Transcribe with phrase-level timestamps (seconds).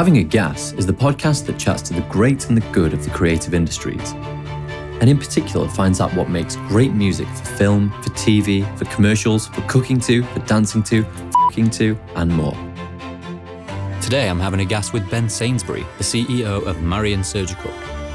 [0.00, 3.04] Having a Gas is the podcast that chats to the great and the good of
[3.04, 8.08] the creative industries, and in particular finds out what makes great music for film, for
[8.12, 12.56] TV, for commercials, for cooking to, for dancing to, f**ing to, and more.
[14.00, 17.70] Today I'm having a gas with Ben Sainsbury, the CEO of Marion Surgical.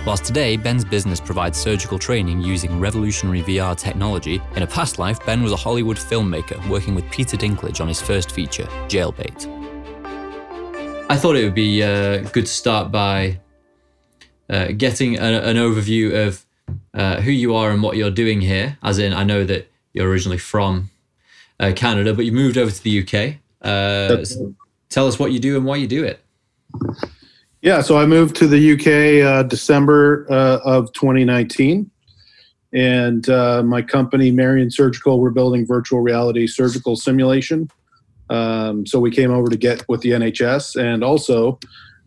[0.08, 5.24] Whilst today, Ben's business provides surgical training using revolutionary VR technology, in a past life,
[5.24, 9.65] Ben was a Hollywood filmmaker working with Peter Dinklage on his first feature, Jailbait.
[11.08, 13.40] I thought it would be uh, good to start by
[14.50, 16.44] uh, getting a, an overview of
[16.96, 18.80] uh, who you are and what you're doing here.
[18.82, 20.90] As in, I know that you're originally from
[21.60, 23.36] uh, Canada, but you moved over to the UK.
[23.62, 24.26] Uh,
[24.90, 26.22] tell us what you do and why you do it.
[27.62, 31.90] Yeah, so I moved to the UK uh, December uh, of 2019,
[32.74, 37.70] and uh, my company, Marion Surgical, we're building virtual reality surgical simulation.
[38.30, 41.60] Um, so we came over to get with the NHS, and also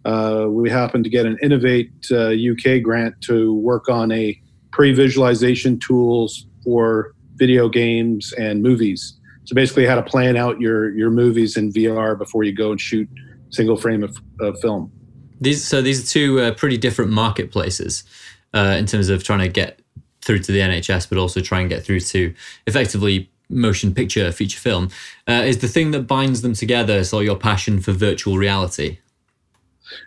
[0.05, 4.41] uh, we happened to get an Innovate UK uh, grant to work on a
[4.73, 9.15] pre-visualization tools for video games and movies.
[9.45, 12.81] So basically, how to plan out your your movies in VR before you go and
[12.81, 13.09] shoot
[13.51, 14.93] single frame of, of film.
[15.41, 18.05] These so these are two uh, pretty different marketplaces
[18.53, 19.81] uh, in terms of trying to get
[20.21, 22.35] through to the NHS, but also try and get through to
[22.67, 24.91] effectively motion picture feature film.
[25.27, 28.99] Uh, is the thing that binds them together so your passion for virtual reality?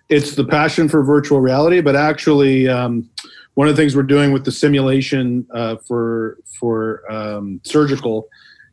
[0.10, 3.10] It's the passion for virtual reality, but actually, um,
[3.56, 8.28] one of the things we're doing with the simulation uh, for for um, surgical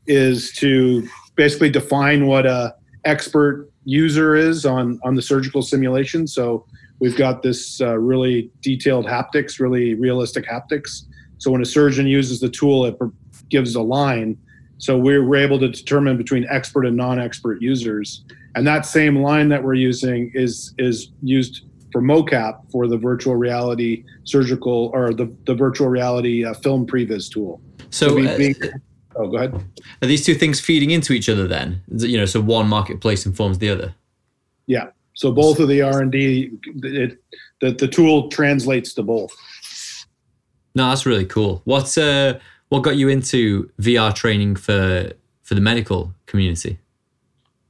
[0.07, 2.75] is to basically define what a
[3.05, 6.27] expert user is on on the surgical simulation.
[6.27, 6.67] So
[7.01, 11.05] we've got this uh, really detailed haptics, really realistic haptics.
[11.39, 12.97] So when a surgeon uses the tool, it
[13.49, 14.37] gives a line.
[14.79, 18.25] So we're, we're able to determine between expert and non-expert users.
[18.55, 21.63] And that same line that we're using is is used
[21.93, 27.31] for mocap for the virtual reality surgical or the, the virtual reality uh, film previs
[27.31, 27.61] tool.
[27.91, 28.55] So, so being,
[29.19, 29.65] Oh, go ahead.
[30.01, 31.83] Are these two things feeding into each other then?
[31.89, 33.95] You know, so one marketplace informs the other.
[34.67, 34.91] Yeah.
[35.15, 36.53] So both of the R and D,
[36.85, 37.21] it
[37.61, 39.35] the, the tool translates to both.
[40.77, 41.63] No, that's really cool.
[41.65, 42.39] What's uh
[42.69, 45.13] what got you into VR training for
[45.43, 46.79] for the medical community?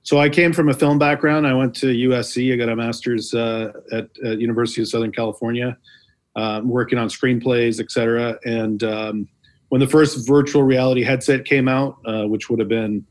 [0.03, 1.47] So I came from a film background.
[1.47, 2.53] I went to USC.
[2.53, 5.77] I got a master's uh, at, at University of Southern California,
[6.35, 8.39] um, working on screenplays, etc.
[8.45, 9.29] And um,
[9.69, 13.05] when the first virtual reality headset came out, uh, which would have been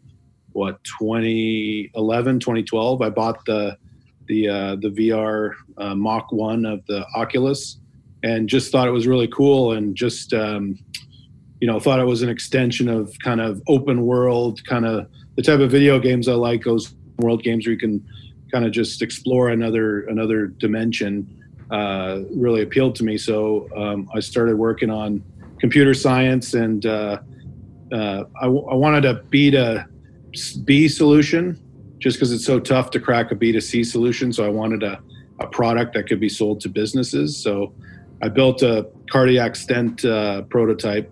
[0.54, 3.78] what 2011, 2012, I bought the
[4.26, 7.78] the uh, the VR uh, Mach One of the Oculus,
[8.24, 10.80] and just thought it was really cool, and just um,
[11.60, 15.42] you know thought it was an extension of kind of open world, kind of the
[15.42, 16.64] type of video games I like.
[16.64, 18.06] Those world games where you can
[18.52, 21.34] kind of just explore another another dimension.
[21.70, 25.22] Uh, really appealed to me, so um, I started working on
[25.60, 27.20] computer science, and uh,
[27.92, 29.86] uh, I, w- I wanted a B to
[30.64, 31.60] B solution
[32.00, 34.32] just because it's so tough to crack a B to C solution.
[34.32, 35.02] So I wanted a,
[35.40, 37.36] a product that could be sold to businesses.
[37.36, 37.74] So
[38.22, 41.12] I built a cardiac stent uh, prototype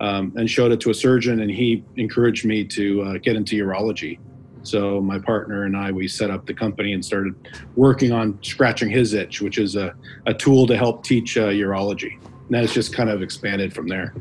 [0.00, 3.56] um, and showed it to a surgeon, and he encouraged me to uh, get into
[3.56, 4.18] urology.
[4.62, 7.34] So my partner and I, we set up the company and started
[7.76, 9.94] working on scratching his itch, which is a,
[10.26, 13.88] a tool to help teach uh, urology and then it's just kind of expanded from
[13.88, 14.14] there.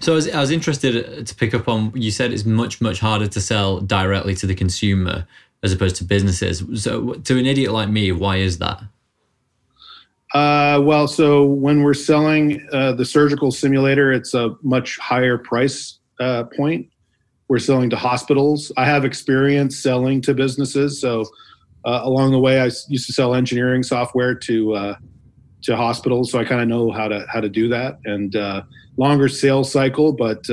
[0.00, 3.00] So I was, I was interested to pick up on you said it's much much
[3.00, 5.26] harder to sell directly to the consumer
[5.62, 6.62] as opposed to businesses.
[6.82, 8.82] So to an idiot like me, why is that?
[10.34, 16.00] Uh, well, so when we're selling uh, the surgical simulator, it's a much higher price
[16.18, 16.88] uh, point.
[17.46, 18.72] We're selling to hospitals.
[18.76, 21.24] I have experience selling to businesses, so
[21.84, 24.94] uh, along the way, I used to sell engineering software to uh,
[25.62, 27.98] to hospitals, so I kind of know how to how to do that.
[28.04, 28.62] And uh,
[28.96, 30.48] longer sales cycle, but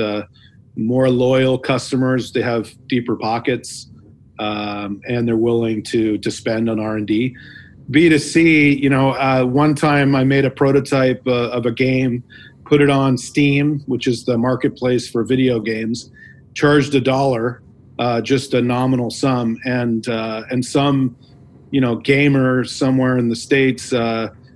[0.76, 2.32] more loyal customers.
[2.32, 3.90] They have deeper pockets,
[4.38, 7.34] um, and they're willing to to spend on R and D.
[7.90, 11.72] B 2 C, you know, uh, one time I made a prototype uh, of a
[11.72, 12.22] game,
[12.64, 16.10] put it on Steam, which is the marketplace for video games,
[16.54, 17.62] charged a dollar,
[17.98, 21.16] uh, just a nominal sum, and uh, and some,
[21.70, 23.92] you know, gamer somewhere in the states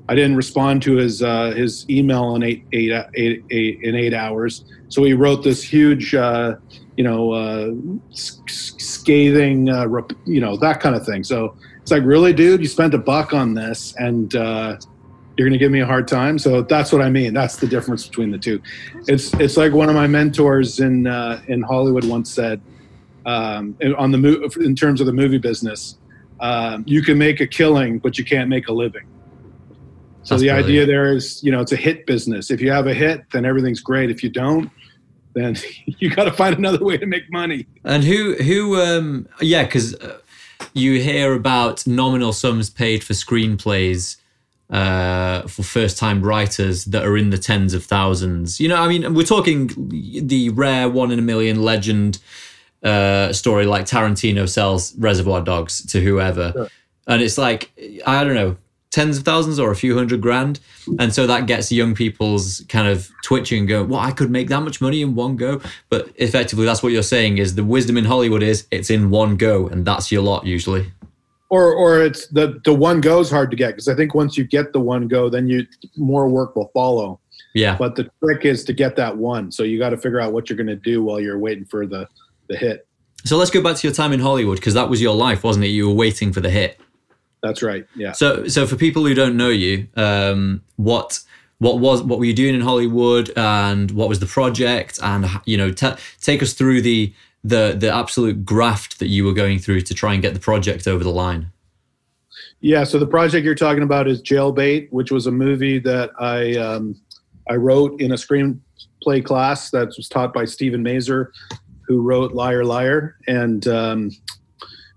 [0.08, 4.14] I didn't respond to his uh, his email in eight, eight, eight, eight, in eight
[4.14, 4.64] hours.
[4.88, 6.56] So he wrote this huge, uh,
[6.96, 7.72] you know, uh,
[8.14, 9.86] scathing, uh,
[10.24, 11.24] you know, that kind of thing.
[11.24, 11.56] So
[11.86, 14.76] it's like, really, dude, you spent a buck on this, and uh,
[15.36, 16.36] you're going to give me a hard time.
[16.36, 17.32] So that's what I mean.
[17.32, 18.60] That's the difference between the two.
[19.06, 22.60] It's it's like one of my mentors in uh, in Hollywood once said,
[23.24, 25.96] um, on the in terms of the movie business
[26.40, 29.06] um, you can make a killing, but you can't make a living.
[30.22, 30.66] So That's the brilliant.
[30.66, 32.50] idea there is, you know, it's a hit business.
[32.50, 34.10] If you have a hit, then everything's great.
[34.10, 34.70] If you don't,
[35.34, 35.56] then
[35.86, 37.66] you got to find another way to make money.
[37.84, 40.18] And who who um yeah, because uh,
[40.72, 44.16] you hear about nominal sums paid for screenplays
[44.68, 48.58] uh for first time writers that are in the tens of thousands.
[48.58, 52.18] You know, I mean, we're talking the rare one in a million legend
[52.82, 56.52] uh story like Tarantino sells Reservoir Dogs to whoever.
[56.52, 56.68] Sure.
[57.06, 57.70] And it's like
[58.06, 58.56] I don't know,
[58.96, 60.58] tens of thousands or a few hundred grand.
[60.98, 64.48] And so that gets young people's kind of twitching and going, well, I could make
[64.48, 65.60] that much money in one go.
[65.90, 69.36] But effectively, that's what you're saying is the wisdom in Hollywood is it's in one
[69.36, 70.90] go, and that's your lot usually.
[71.50, 74.38] Or, or it's the the one go is hard to get because I think once
[74.38, 75.66] you get the one go, then you
[75.96, 77.20] more work will follow.
[77.54, 77.76] Yeah.
[77.76, 79.52] But the trick is to get that one.
[79.52, 81.86] So you got to figure out what you're going to do while you're waiting for
[81.86, 82.08] the
[82.48, 82.86] the hit.
[83.24, 85.66] So let's go back to your time in Hollywood because that was your life, wasn't
[85.66, 85.68] it?
[85.68, 86.80] You were waiting for the hit.
[87.42, 87.86] That's right.
[87.94, 88.12] Yeah.
[88.12, 91.20] So, so for people who don't know you, um, what
[91.58, 95.56] what was what were you doing in Hollywood, and what was the project, and you
[95.56, 97.12] know, ta take us through the
[97.44, 100.86] the the absolute graft that you were going through to try and get the project
[100.86, 101.50] over the line.
[102.60, 106.56] Yeah, so the project you're talking about is Jailbait, which was a movie that I
[106.56, 107.00] um,
[107.48, 111.32] I wrote in a screenplay class that was taught by Stephen Mazur,
[111.86, 114.10] who wrote Liar Liar, and um,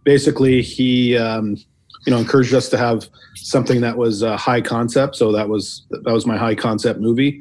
[0.03, 1.57] basically he um,
[2.05, 5.15] you know encouraged us to have something that was uh, high concept.
[5.15, 7.39] So that was that was my high concept movie.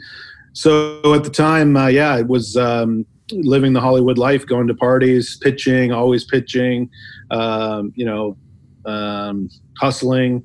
[0.53, 4.75] So at the time, uh, yeah, it was um, living the Hollywood life, going to
[4.75, 6.91] parties, pitching, always pitching,
[7.31, 8.37] um, you know,
[8.85, 10.45] um, hustling.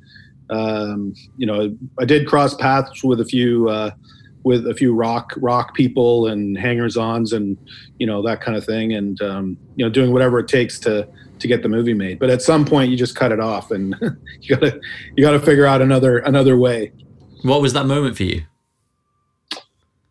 [0.50, 3.92] Um, you know, I did cross paths with a few uh,
[4.44, 7.57] with a few rock rock people and hangers-ons and
[7.98, 11.07] you know that kind of thing, and um, you know, doing whatever it takes to
[11.43, 12.17] to get the movie made.
[12.17, 13.95] But at some point, you just cut it off, and
[14.41, 14.81] you gotta
[15.15, 16.91] you gotta figure out another another way.
[17.43, 18.43] What was that moment for you?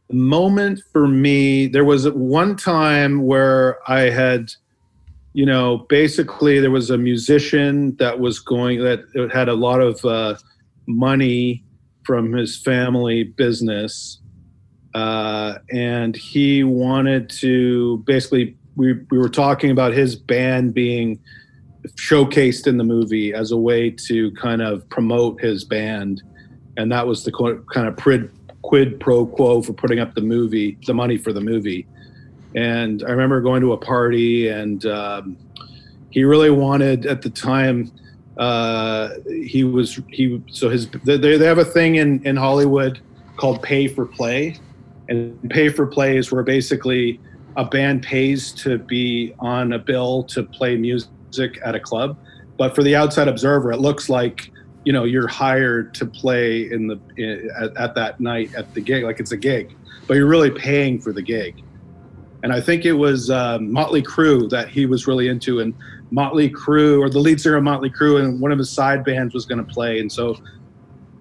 [0.08, 4.52] The moment for me, there was one time where I had
[5.34, 10.05] you know, basically there was a musician that was going that had a lot of
[10.05, 10.37] uh,
[10.87, 11.64] money
[12.05, 14.20] from his family business,
[14.94, 18.56] uh, and he wanted to basically.
[18.77, 21.21] We, we were talking about his band being
[21.89, 26.23] showcased in the movie as a way to kind of promote his band,
[26.77, 27.33] and that was the
[27.73, 27.97] kind of
[28.63, 31.87] quid, pro quo for putting up the movie, the money for the movie.
[32.55, 35.37] And I remember going to a party, and um,
[36.11, 37.91] he really wanted at the time.
[38.39, 43.01] Uh, he was he so his they, they have a thing in in Hollywood
[43.37, 44.57] called pay for play,
[45.09, 47.21] and pay for play is where basically
[47.57, 52.17] a band pays to be on a bill to play music at a club,
[52.59, 54.51] but for the outside observer, it looks like
[54.85, 58.81] you know you're hired to play in the in, at, at that night at the
[58.81, 59.75] gig, like it's a gig,
[60.07, 61.63] but you're really paying for the gig.
[62.43, 65.75] And I think it was um, Motley Crue that he was really into, and
[66.11, 69.33] Motley Crue or the lead singer of Motley Crue and one of his side bands
[69.33, 70.37] was going to play, and so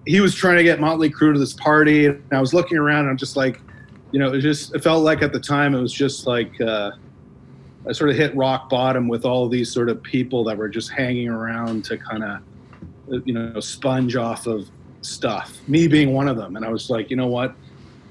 [0.06, 3.00] he was trying to get Motley Crue to this party, and I was looking around,
[3.00, 3.60] and I'm just like,
[4.12, 6.92] you know, it just it felt like at the time it was just like uh,
[7.88, 10.90] I sort of hit rock bottom with all these sort of people that were just
[10.90, 14.68] hanging around to kind of you know sponge off of
[15.00, 15.58] stuff.
[15.66, 17.54] Me being one of them, and I was like, you know what,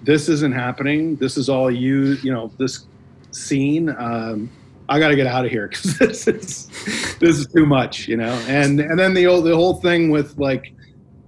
[0.03, 1.15] this isn't happening.
[1.15, 2.85] This is all you, you know, this
[3.31, 3.89] scene.
[3.97, 4.49] Um,
[4.89, 6.67] I got to get out of here because this is
[7.19, 8.33] this is too much, you know.
[8.47, 10.73] And and then the old the whole thing with like,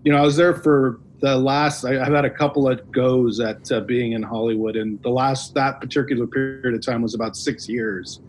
[0.04, 1.86] you know, I was there for the last.
[1.86, 5.54] I, I've had a couple of goes at uh, being in Hollywood, and the last
[5.54, 8.20] that particular period of time was about six years.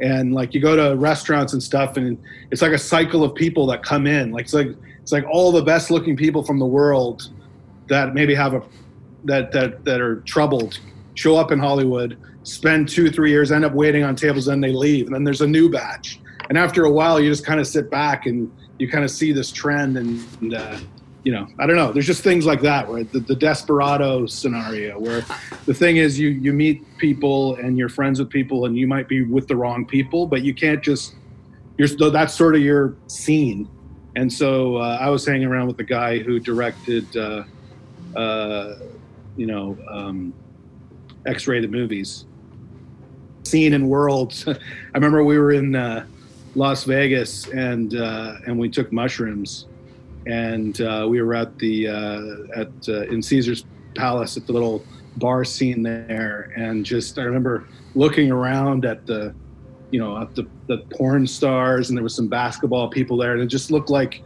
[0.00, 2.16] And like you go to restaurants and stuff, and
[2.50, 4.32] it's like a cycle of people that come in.
[4.32, 4.68] Like it's like
[5.02, 7.28] it's like all the best looking people from the world
[7.88, 8.62] that maybe have a
[9.24, 10.78] that that that are troubled
[11.16, 14.72] show up in Hollywood, spend two three years, end up waiting on tables, then they
[14.72, 16.18] leave, and then there's a new batch.
[16.48, 19.32] And after a while, you just kind of sit back and you kind of see
[19.32, 20.78] this trend, and, and uh,
[21.24, 21.92] you know, I don't know.
[21.92, 25.24] There's just things like that where the, the desperado scenario, where
[25.66, 29.08] the thing is you you meet people and you're friends with people, and you might
[29.08, 31.14] be with the wrong people, but you can't just
[31.76, 33.68] you're that's sort of your scene.
[34.16, 37.16] And so uh, I was hanging around with the guy who directed.
[37.16, 37.44] Uh,
[38.16, 38.78] uh,
[39.36, 40.34] you know, um,
[41.24, 42.26] X-rated movies.
[43.44, 44.46] Scene in worlds.
[44.48, 44.56] I
[44.94, 46.06] remember we were in uh,
[46.54, 49.66] Las Vegas and uh, and we took mushrooms,
[50.28, 53.64] and uh, we were at the uh, at uh, in Caesar's
[53.96, 54.84] Palace at the little
[55.16, 59.34] bar scene there, and just I remember looking around at the
[59.90, 63.40] you know, at the, the porn stars, and there was some basketball people there, and
[63.40, 64.22] it just looked like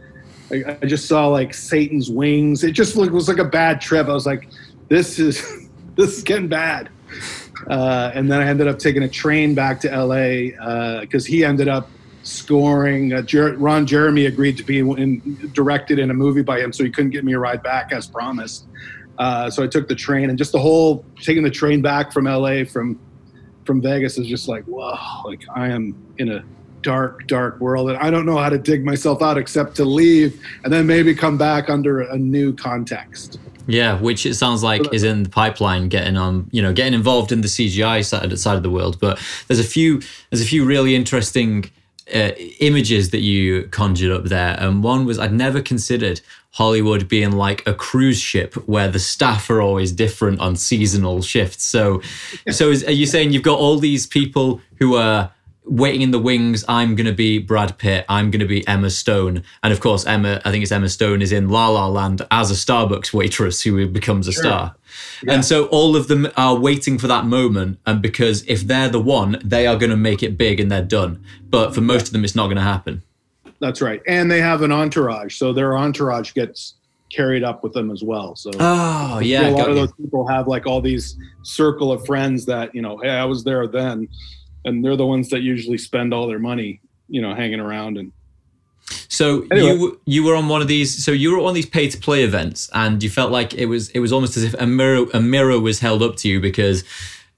[0.51, 2.63] I, I just saw like Satan's wings.
[2.63, 4.07] It just looked, it was like a bad trip.
[4.07, 4.47] I was like,
[4.89, 6.89] this is this is getting bad.
[7.69, 11.45] Uh, and then I ended up taking a train back to LA because uh, he
[11.45, 11.89] ended up
[12.23, 13.13] scoring.
[13.13, 16.83] Uh, Jer- Ron Jeremy agreed to be in, directed in a movie by him, so
[16.83, 18.65] he couldn't get me a ride back as promised.
[19.19, 22.25] Uh, so I took the train, and just the whole taking the train back from
[22.25, 22.99] LA from
[23.65, 26.43] from Vegas is just like, whoa, like I am in a
[26.81, 30.43] dark, dark world, and I don't know how to dig myself out except to leave
[30.63, 33.39] and then maybe come back under a new context.
[33.65, 37.31] Yeah, which it sounds like is in the pipeline, getting on, you know, getting involved
[37.31, 38.99] in the CGI side, side of the world.
[38.99, 41.71] But there's a few, there's a few really interesting
[42.13, 47.31] uh, images that you conjured up there, and one was I'd never considered Hollywood being
[47.31, 51.63] like a cruise ship where the staff are always different on seasonal shifts.
[51.63, 52.01] So,
[52.51, 55.31] so is, are you saying you've got all these people who are
[55.65, 56.63] waiting in the wings?
[56.67, 58.05] I'm going to be Brad Pitt.
[58.09, 60.41] I'm going to be Emma Stone, and of course, Emma.
[60.45, 63.87] I think it's Emma Stone is in La La Land as a Starbucks waitress who
[63.87, 64.43] becomes a sure.
[64.43, 64.75] star.
[65.23, 65.33] Yeah.
[65.33, 69.01] And so all of them are waiting for that moment, and because if they're the
[69.01, 71.23] one, they are going to make it big and they're done.
[71.49, 73.03] But for most of them, it's not going to happen.
[73.59, 74.01] That's right.
[74.07, 76.75] And they have an entourage, so their entourage gets
[77.13, 78.35] carried up with them as well.
[78.35, 82.45] So oh yeah, a lot of those people have like all these circle of friends
[82.47, 84.09] that you know, hey, I was there then,
[84.65, 88.11] and they're the ones that usually spend all their money, you know, hanging around and.
[89.07, 89.75] So anyway.
[89.75, 91.03] you you were on one of these.
[91.05, 93.89] So you were on these pay to play events, and you felt like it was
[93.89, 96.83] it was almost as if a mirror a mirror was held up to you because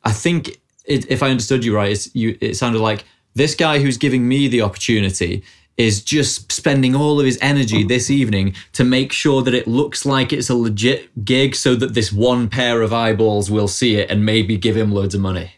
[0.04, 3.06] I think it, if I understood you right, you it sounded like
[3.36, 5.44] this guy who's giving me the opportunity
[5.78, 7.88] is just spending all of his energy oh.
[7.88, 11.94] this evening to make sure that it looks like it's a legit gig so that
[11.94, 15.52] this one pair of eyeballs will see it and maybe give him loads of money.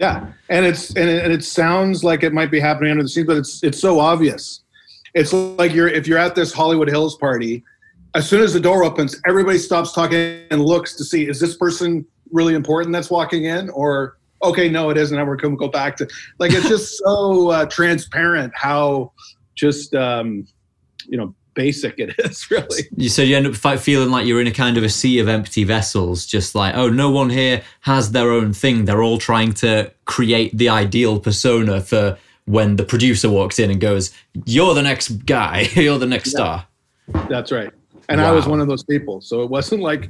[0.00, 0.32] Yeah.
[0.48, 3.26] And it's and it, and it sounds like it might be happening under the scenes,
[3.26, 4.62] but it's it's so obvious.
[5.14, 7.64] It's like you're if you're at this Hollywood Hills party,
[8.14, 11.56] as soon as the door opens, everybody stops talking and looks to see is this
[11.56, 15.58] person really important that's walking in or okay no it isn't and we're going to
[15.58, 16.06] go back to
[16.38, 19.12] like it's just so uh, transparent how
[19.54, 20.46] just um,
[21.06, 22.84] you know basic it is really.
[22.96, 25.26] You said you end up feeling like you're in a kind of a sea of
[25.26, 28.84] empty vessels, just like oh, no one here has their own thing.
[28.84, 33.80] They're all trying to create the ideal persona for when the producer walks in and
[33.80, 34.14] goes,
[34.46, 35.68] "You're the next guy.
[35.74, 36.38] you're the next yeah.
[36.38, 36.66] star."
[37.28, 37.72] That's right.
[38.08, 38.28] And wow.
[38.28, 40.08] I was one of those people, so it wasn't like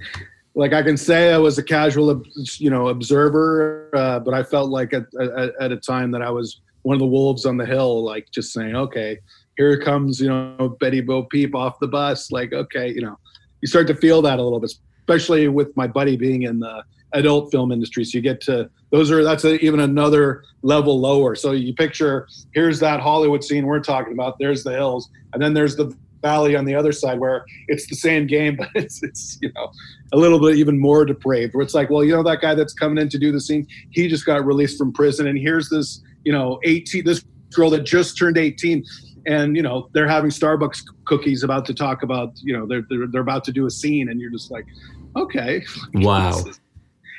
[0.54, 2.22] like I can say I was a casual,
[2.58, 6.30] you know, observer, uh, but I felt like at, at, at a time that I
[6.30, 9.18] was one of the wolves on the hill, like just saying, okay,
[9.58, 12.30] here comes, you know, Betty Bo Peep off the bus.
[12.30, 13.18] Like, okay, you know,
[13.60, 16.84] you start to feel that a little bit, especially with my buddy being in the
[17.12, 18.04] adult film industry.
[18.04, 21.34] So you get to those are that's a, even another level lower.
[21.34, 24.38] So you picture here's that Hollywood scene we're talking about.
[24.38, 27.96] There's the hills, and then there's the valley on the other side where it's the
[27.96, 29.72] same game, but it's it's you know
[30.12, 31.54] a little bit even more depraved.
[31.54, 33.66] Where it's like, well, you know that guy that's coming in to do the scene,
[33.90, 37.82] he just got released from prison, and here's this you know 18 this girl that
[37.84, 38.84] just turned 18
[39.28, 43.06] and you know they're having Starbucks cookies about to talk about you know they're they're,
[43.06, 44.66] they're about to do a scene and you're just like
[45.14, 45.64] okay.
[45.94, 46.42] Wow.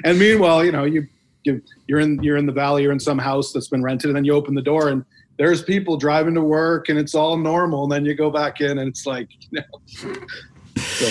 [0.03, 1.07] And meanwhile you know you,
[1.43, 4.15] you you're in you're in the valley you're in some house that's been rented and
[4.15, 5.05] then you open the door and
[5.37, 8.79] there's people driving to work and it's all normal and then you go back in
[8.79, 10.13] and it's like you know
[10.75, 11.07] so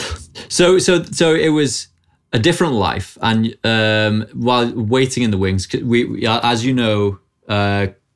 [0.48, 1.88] so so, so it was
[2.32, 7.18] a different life and um, while waiting in the wings we as you know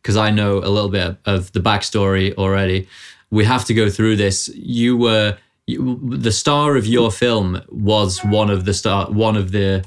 [0.02, 2.88] because I know a little bit of the backstory already.
[3.30, 4.49] We have to go through this.
[4.49, 9.52] You were you, the star of your film was one of the star one of
[9.52, 9.85] the.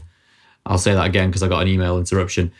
[0.65, 2.51] I'll say that again because I got an email interruption.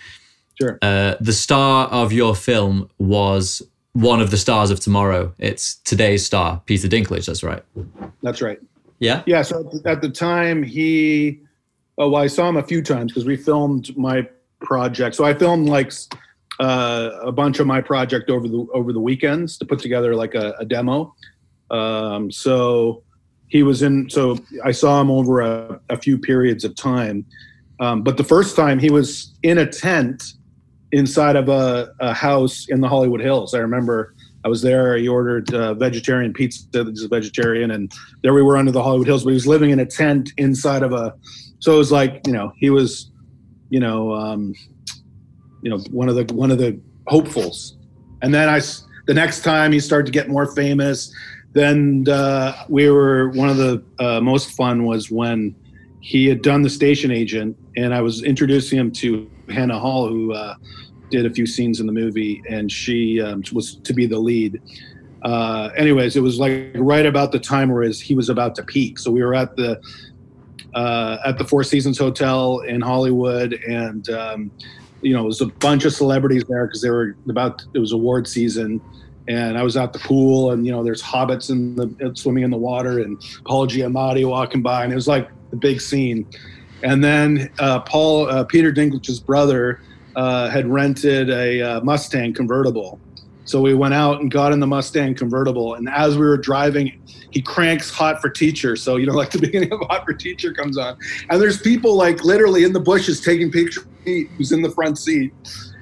[0.60, 0.78] Sure.
[0.82, 3.62] Uh, the star of your film was
[3.94, 5.34] one of the stars of tomorrow.
[5.40, 7.26] It's today's star, Peter Dinklage.
[7.26, 7.64] That's right.
[8.22, 8.60] That's right.
[9.00, 9.24] Yeah.
[9.26, 9.42] Yeah.
[9.42, 11.40] So at the time, he.
[11.98, 14.28] Oh, well, I saw him a few times because we filmed my
[14.60, 15.16] project.
[15.16, 15.94] So I filmed like
[16.60, 20.36] uh, a bunch of my project over the over the weekends to put together like
[20.36, 21.14] a, a demo.
[21.72, 23.04] Um, so
[23.48, 24.10] he was in.
[24.10, 27.26] So I saw him over a, a few periods of time.
[27.80, 30.34] Um, but the first time he was in a tent
[30.92, 33.54] inside of a, a, house in the Hollywood Hills.
[33.54, 34.96] I remember I was there.
[34.96, 36.68] He ordered uh, vegetarian pizza.
[36.72, 37.92] He's a vegetarian, and
[38.24, 39.24] there we were under the Hollywood Hills.
[39.24, 41.14] But he was living in a tent inside of a.
[41.60, 43.12] So it was like you know he was,
[43.70, 44.54] you know, um,
[45.66, 47.76] you know one of the one of the hopefuls
[48.22, 48.62] and then i
[49.08, 51.14] the next time he started to get more famous
[51.52, 55.56] then uh, we were one of the uh, most fun was when
[56.02, 60.34] he had done the station agent and i was introducing him to hannah hall who
[60.34, 60.56] uh,
[61.10, 64.62] did a few scenes in the movie, and she um, was to be the lead.
[65.24, 68.64] Uh, anyways, it was like right about the time where his, he was about to
[68.64, 69.00] peak.
[69.00, 69.82] So we were at the
[70.74, 74.52] uh, at the Four Seasons Hotel in Hollywood, and um,
[75.06, 77.92] you know, it was a bunch of celebrities there because they were about it was
[77.92, 78.82] award season,
[79.28, 82.50] and I was at the pool, and you know, there's hobbits in the swimming in
[82.50, 86.26] the water, and Paul Giamatti walking by, and it was like the big scene.
[86.82, 89.80] And then uh, Paul uh, Peter Dinklage's brother
[90.16, 93.00] uh, had rented a uh, Mustang convertible,
[93.46, 97.00] so we went out and got in the Mustang convertible, and as we were driving,
[97.30, 100.52] he cranks "Hot for Teacher." So you know, like the beginning of "Hot for Teacher"
[100.52, 100.98] comes on,
[101.30, 103.86] and there's people like literally in the bushes taking pictures.
[104.06, 105.34] Who's in the front seat,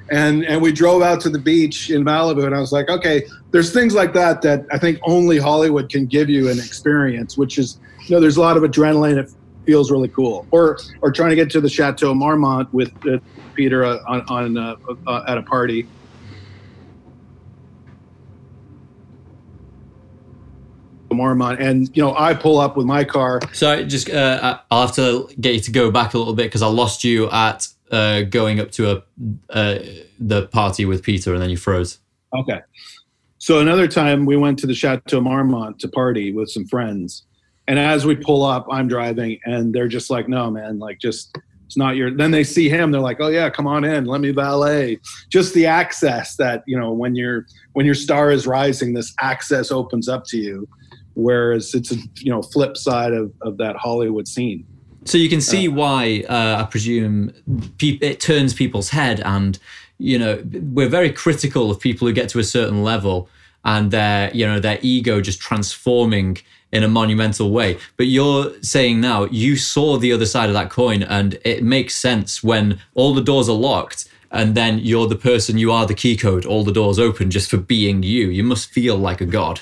[0.09, 3.23] and and we drove out to the beach in Malibu, and I was like, okay,
[3.51, 7.57] there's things like that that I think only Hollywood can give you an experience, which
[7.57, 9.17] is you know, there's a lot of adrenaline.
[9.17, 9.29] It
[9.65, 10.45] feels really cool.
[10.51, 13.19] Or or trying to get to the Chateau Marmont with uh,
[13.53, 14.75] Peter uh, on, on uh,
[15.07, 15.87] uh at a party
[21.13, 23.39] Marmont, and you know I pull up with my car.
[23.53, 26.43] So I just uh, I'll have to get you to go back a little bit
[26.43, 29.03] because I lost you at uh, going up to a
[29.51, 29.79] uh,
[30.19, 31.99] the party with Peter, and then you froze.
[32.35, 32.59] Okay.
[33.37, 37.23] So another time we went to the Chateau Marmont to party with some friends,
[37.67, 41.37] and as we pull up, I'm driving, and they're just like, "No, man, like just."
[41.65, 42.15] It's not your.
[42.15, 42.91] Then they see him.
[42.91, 44.05] They're like, "Oh yeah, come on in.
[44.05, 48.45] Let me valet." Just the access that you know when your when your star is
[48.45, 50.67] rising, this access opens up to you
[51.15, 54.65] whereas it's a you know flip side of, of that Hollywood scene.
[55.05, 57.33] So you can see uh, why uh, I presume
[57.77, 59.59] pe- it turns people's head, and
[59.97, 60.43] you know
[60.73, 63.29] we're very critical of people who get to a certain level
[63.65, 66.37] and their you know their ego just transforming
[66.71, 67.77] in a monumental way.
[67.97, 71.95] But you're saying now you saw the other side of that coin, and it makes
[71.95, 74.09] sense when all the doors are locked.
[74.31, 77.51] And then you're the person, you are the key code, all the doors open just
[77.51, 78.29] for being you.
[78.29, 79.61] You must feel like a god.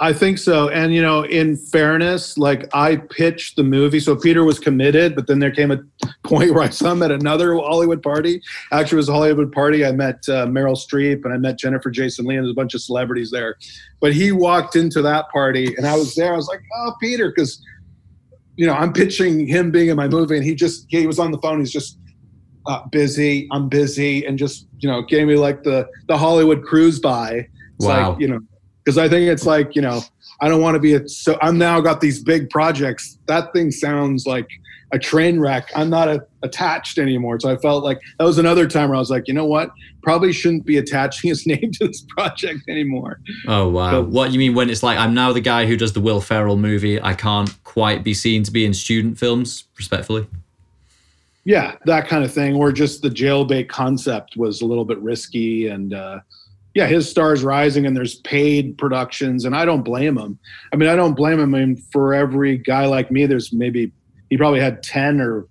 [0.00, 0.68] I think so.
[0.70, 4.00] And, you know, in fairness, like I pitched the movie.
[4.00, 5.78] So Peter was committed, but then there came a
[6.24, 8.42] point where I saw him at another Hollywood party.
[8.72, 9.86] Actually, it was a Hollywood party.
[9.86, 12.74] I met uh, Meryl Streep and I met Jennifer Jason Leigh and there's a bunch
[12.74, 13.56] of celebrities there.
[14.00, 16.32] But he walked into that party and I was there.
[16.32, 17.64] I was like, oh, Peter, because,
[18.56, 21.30] you know, I'm pitching him being in my movie and he just, he was on
[21.30, 21.60] the phone.
[21.60, 21.98] He's just,
[22.66, 23.48] uh, busy.
[23.52, 27.46] I'm busy, and just you know, gave me like the the Hollywood cruise by.
[27.76, 28.10] It's wow.
[28.10, 28.40] like you know,
[28.84, 30.02] because I think it's like you know
[30.40, 33.18] I don't want to be a so I'm now got these big projects.
[33.26, 34.48] That thing sounds like
[34.92, 35.70] a train wreck.
[35.74, 37.40] I'm not a, attached anymore.
[37.40, 39.70] So I felt like that was another time where I was like, you know what?
[40.02, 43.20] Probably shouldn't be attaching his name to this project anymore.
[43.46, 43.90] Oh wow!
[43.90, 46.20] So, what you mean when it's like I'm now the guy who does the Will
[46.20, 47.00] Ferrell movie?
[47.00, 50.26] I can't quite be seen to be in student films, respectfully.
[51.46, 52.54] Yeah, that kind of thing.
[52.54, 55.94] Or just the jailbait concept was a little bit risky and.
[55.94, 56.20] uh
[56.74, 60.38] yeah, his star's rising and there's paid productions, and I don't blame him.
[60.72, 61.54] I mean, I don't blame him.
[61.54, 63.92] I mean, for every guy like me, there's maybe
[64.28, 65.46] he probably had ten or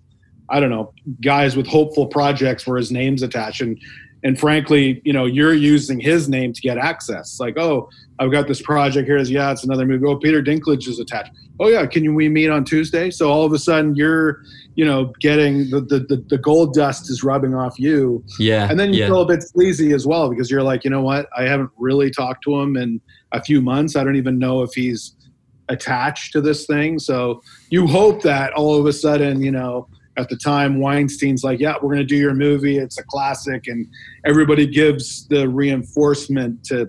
[0.50, 3.80] I don't know guys with hopeful projects where his name's attached, and
[4.22, 7.40] and frankly, you know, you're using his name to get access.
[7.40, 9.18] Like, oh, I've got this project here.
[9.18, 10.04] Yeah, it's another movie.
[10.06, 11.32] Oh, Peter Dinklage is attached.
[11.58, 13.10] Oh yeah, can we meet on Tuesday?
[13.10, 14.42] So all of a sudden, you're
[14.76, 18.24] you know, getting the, the, the, gold dust is rubbing off you.
[18.38, 18.68] Yeah.
[18.68, 19.06] And then you yeah.
[19.06, 21.28] feel a bit sleazy as well because you're like, you know what?
[21.36, 23.00] I haven't really talked to him in
[23.32, 23.94] a few months.
[23.94, 25.14] I don't even know if he's
[25.68, 26.98] attached to this thing.
[26.98, 31.60] So you hope that all of a sudden, you know, at the time Weinstein's like,
[31.60, 32.78] yeah, we're going to do your movie.
[32.78, 33.66] It's a classic.
[33.66, 33.86] And
[34.24, 36.82] everybody gives the reinforcement to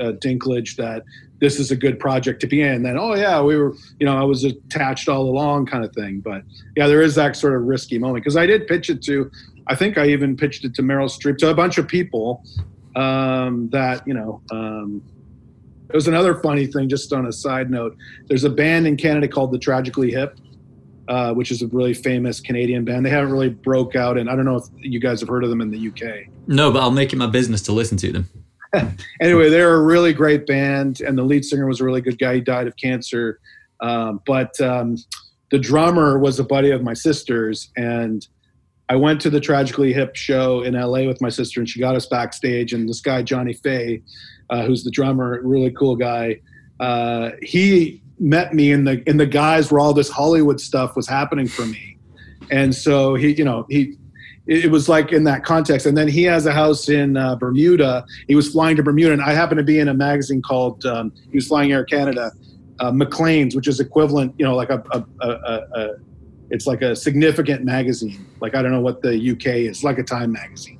[0.00, 1.02] uh, Dinklage that
[1.40, 2.82] this is a good project to be in.
[2.82, 6.20] then, oh yeah, we were, you know, I was attached all along, kind of thing.
[6.20, 6.42] But
[6.76, 9.30] yeah, there is that sort of risky moment because I did pitch it to,
[9.66, 12.44] I think I even pitched it to Meryl Streep to a bunch of people
[12.96, 14.42] um, that you know.
[14.50, 15.02] Um,
[15.88, 17.96] it was another funny thing, just on a side note.
[18.26, 20.38] There's a band in Canada called the Tragically Hip,
[21.08, 23.04] uh, which is a really famous Canadian band.
[23.04, 25.50] They haven't really broke out, and I don't know if you guys have heard of
[25.50, 26.28] them in the UK.
[26.46, 28.28] No, but I'll make it my business to listen to them.
[29.20, 32.36] anyway, they're a really great band, and the lead singer was a really good guy.
[32.36, 33.40] He died of cancer,
[33.80, 34.96] um, but um,
[35.50, 38.26] the drummer was a buddy of my sister's, and
[38.88, 41.96] I went to the Tragically Hip show in LA with my sister, and she got
[41.96, 42.72] us backstage.
[42.72, 44.02] And this guy Johnny Fay,
[44.50, 46.40] uh, who's the drummer, really cool guy,
[46.78, 51.08] uh, he met me in the in the guys where all this Hollywood stuff was
[51.08, 51.98] happening for me,
[52.50, 53.96] and so he, you know, he
[54.46, 55.86] it, was like in that context.
[55.86, 58.04] And then he has a house in uh, Bermuda.
[58.28, 61.12] He was flying to Bermuda, and I happened to be in a magazine called um,
[61.30, 62.32] he was flying Air Canada,
[62.80, 65.88] uh, Maclean's, which is equivalent, you know, like a, a, a, a,
[66.50, 68.26] it's like a significant magazine.
[68.40, 70.78] Like I don't know what the UK is, like a Time magazine.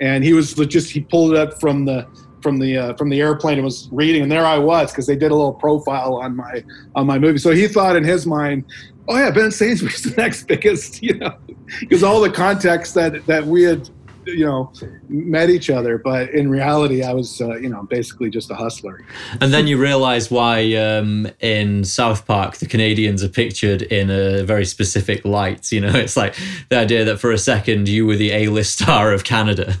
[0.00, 2.06] and he was just he pulled it up from the
[2.42, 5.16] from the uh, from the airplane and was reading, and there I was because they
[5.16, 6.62] did a little profile on my
[6.94, 7.38] on my movie.
[7.38, 8.64] So he thought in his mind,
[9.08, 11.34] oh yeah, Ben Sainsbury's the next biggest, you know,
[11.80, 13.88] because all the context that that we had
[14.36, 14.70] you know
[15.08, 19.04] met each other but in reality i was uh, you know basically just a hustler.
[19.40, 24.42] And then you realize why um, in south park the canadians are pictured in a
[24.44, 25.92] very specific light you know?
[25.94, 26.34] It's like
[26.68, 29.76] the idea that for a second you were the a-list star of canada.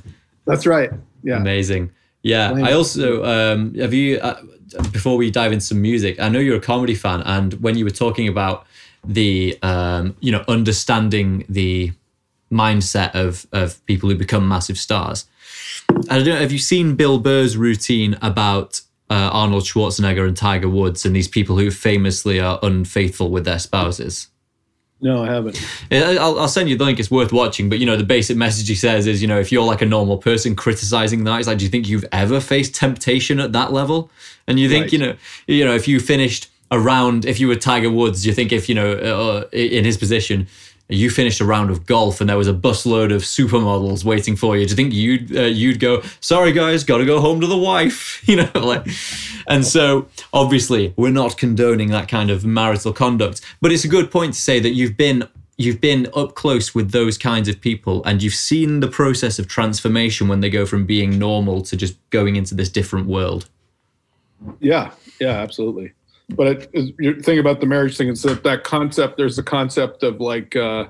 [0.46, 0.90] That's right.
[1.22, 1.36] Yeah.
[1.36, 1.92] Amazing.
[2.22, 4.40] Yeah i also um, have you uh,
[4.92, 7.84] before we dive into some music i know you're a comedy fan and when you
[7.84, 8.66] were talking about
[9.08, 11.92] the um, you know understanding the
[12.52, 15.24] mindset of of people who become massive stars.
[16.08, 16.36] I don't know.
[16.36, 21.28] Have you seen Bill Burr's routine about uh, Arnold Schwarzenegger and Tiger Woods and these
[21.28, 24.28] people who famously are unfaithful with their spouses?
[25.00, 25.64] No, I haven't.
[25.92, 26.98] I'll, I'll, send you the link.
[26.98, 27.68] It's worth watching.
[27.68, 29.86] But you know, the basic message he says is, you know, if you're like a
[29.86, 33.72] normal person criticizing that, it's like, do you think you've ever faced temptation at that
[33.72, 34.10] level?
[34.48, 34.92] And you think, right.
[34.92, 35.16] you know,
[35.46, 38.74] you know, if you finished around, if you were Tiger Woods, you think if you
[38.74, 40.46] know, uh, in his position,
[40.88, 44.56] you finished a round of golf and there was a busload of supermodels waiting for
[44.56, 44.64] you.
[44.64, 47.58] Do you think you'd uh, you'd go, sorry guys, got to go home to the
[47.58, 48.50] wife, you know?
[48.54, 48.86] Like,
[49.46, 54.10] and so obviously we're not condoning that kind of marital conduct, but it's a good
[54.10, 55.28] point to say that you've been
[55.58, 59.48] you've been up close with those kinds of people and you've seen the process of
[59.48, 63.48] transformation when they go from being normal to just going into this different world.
[64.60, 65.92] Yeah, yeah, absolutely
[66.30, 69.42] but it, it, you're thinking about the marriage thing it's that, that concept there's the
[69.42, 70.84] concept of like uh,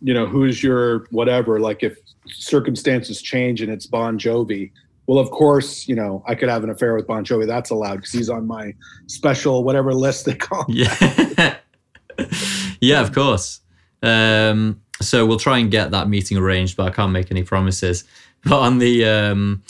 [0.00, 4.70] you know who's your whatever like if circumstances change and it's bon jovi
[5.06, 7.96] well of course you know i could have an affair with bon jovi that's allowed
[7.96, 8.72] because he's on my
[9.06, 11.56] special whatever list they call yeah.
[12.80, 13.60] Yeah of course.
[14.02, 18.04] Um, so we'll try and get that meeting arranged but i can't make any promises.
[18.44, 19.62] But on the um,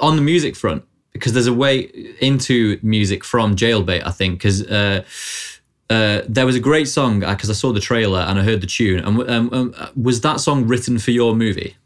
[0.00, 0.84] on the music front
[1.16, 5.04] because there's a way into music from Jailbait, I think, because uh,
[5.88, 8.60] uh, there was a great song because uh, I saw the trailer and I heard
[8.60, 9.04] the tune.
[9.04, 11.76] And um, um, was that song written for your movie?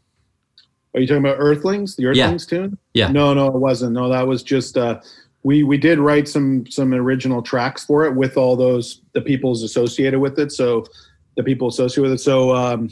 [0.93, 2.57] Are you talking about Earthlings, the Earthlings yeah.
[2.57, 2.77] tune?
[2.93, 3.11] Yeah.
[3.11, 3.93] No, no, it wasn't.
[3.93, 4.99] No, that was just uh,
[5.43, 9.63] we we did write some some original tracks for it with all those the peoples
[9.63, 10.51] associated with it.
[10.51, 10.85] So
[11.35, 12.23] the people associated with it.
[12.23, 12.89] So um,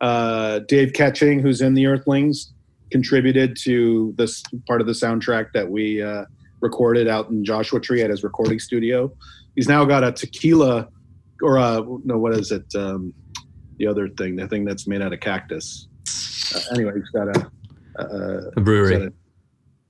[0.00, 2.52] uh, Dave Catching, who's in the Earthlings,
[2.90, 6.24] contributed to this part of the soundtrack that we uh,
[6.60, 9.12] recorded out in Joshua Tree at his recording studio.
[9.56, 10.88] He's now got a tequila,
[11.42, 12.64] or a, no, what is it?
[12.74, 13.12] Um,
[13.78, 15.88] the other thing, the thing that's made out of cactus.
[16.54, 17.50] Uh, anyway, he's got a,
[17.96, 19.06] a, a brewery.
[19.06, 19.12] A,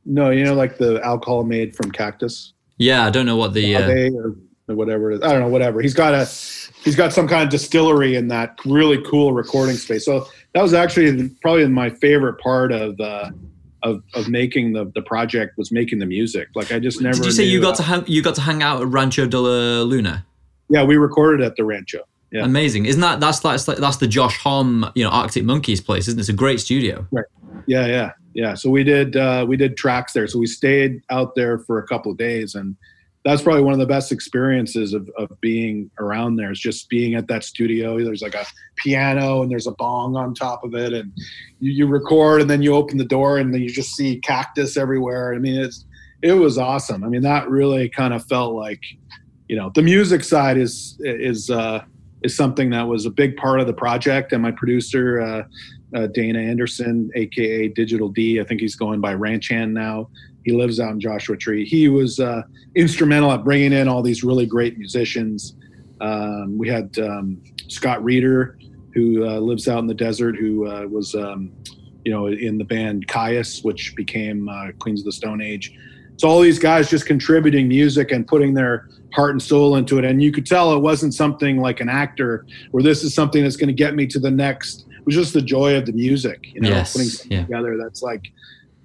[0.05, 2.53] no, you know, like the alcohol made from cactus.
[2.79, 3.91] Yeah, I don't know what the uh...
[4.15, 4.37] or,
[4.69, 5.23] or whatever it is.
[5.23, 5.83] I don't know, whatever.
[5.83, 6.25] He's got a
[6.83, 10.07] he's got some kind of distillery in that really cool recording space.
[10.07, 13.31] So that was actually probably my favorite part of uh,
[13.83, 16.49] of, of making the, the project was making the music.
[16.55, 17.17] Like I just never.
[17.17, 19.39] Did you say you got to hang, you got to hang out at Rancho de
[19.39, 20.27] la Luna?
[20.69, 22.01] Yeah, we recorded at the Rancho.
[22.31, 22.45] Yeah.
[22.45, 26.19] Amazing, isn't that that's that's that's the Josh Homme you know, Arctic Monkeys place, isn't
[26.19, 26.21] it?
[26.21, 27.07] It's a great studio.
[27.11, 27.25] Right.
[27.67, 28.55] Yeah, yeah, yeah.
[28.55, 30.29] So we did uh, we did tracks there.
[30.29, 32.77] So we stayed out there for a couple of days, and
[33.25, 37.15] that's probably one of the best experiences of, of being around there is just being
[37.15, 40.93] at that studio there's like a piano and there's a bong on top of it
[40.93, 41.13] and
[41.61, 44.77] you, you record and then you open the door and then you just see cactus
[44.77, 45.85] everywhere i mean it's
[46.23, 48.83] it was awesome i mean that really kind of felt like
[49.49, 51.83] you know the music side is is uh
[52.23, 55.43] is something that was a big part of the project and my producer uh,
[55.95, 58.41] uh, Dana Anderson, aka Digital D.
[58.41, 60.09] I think he's going by Ranch Hand now.
[60.45, 61.65] He lives out in Joshua Tree.
[61.65, 62.43] He was uh,
[62.75, 65.55] instrumental at bringing in all these really great musicians.
[66.01, 68.59] Um, we had um, Scott Reeder,
[68.95, 71.53] who uh, lives out in the desert, who uh, was, um,
[72.05, 75.75] you know, in the band Kyuss, which became uh, Queens of the Stone Age.
[76.17, 80.05] So all these guys just contributing music and putting their heart and soul into it.
[80.05, 83.57] And you could tell it wasn't something like an actor, where this is something that's
[83.57, 84.87] going to get me to the next.
[84.91, 87.43] It was just the joy of the music, you know, yes, putting yeah.
[87.43, 88.33] together that's like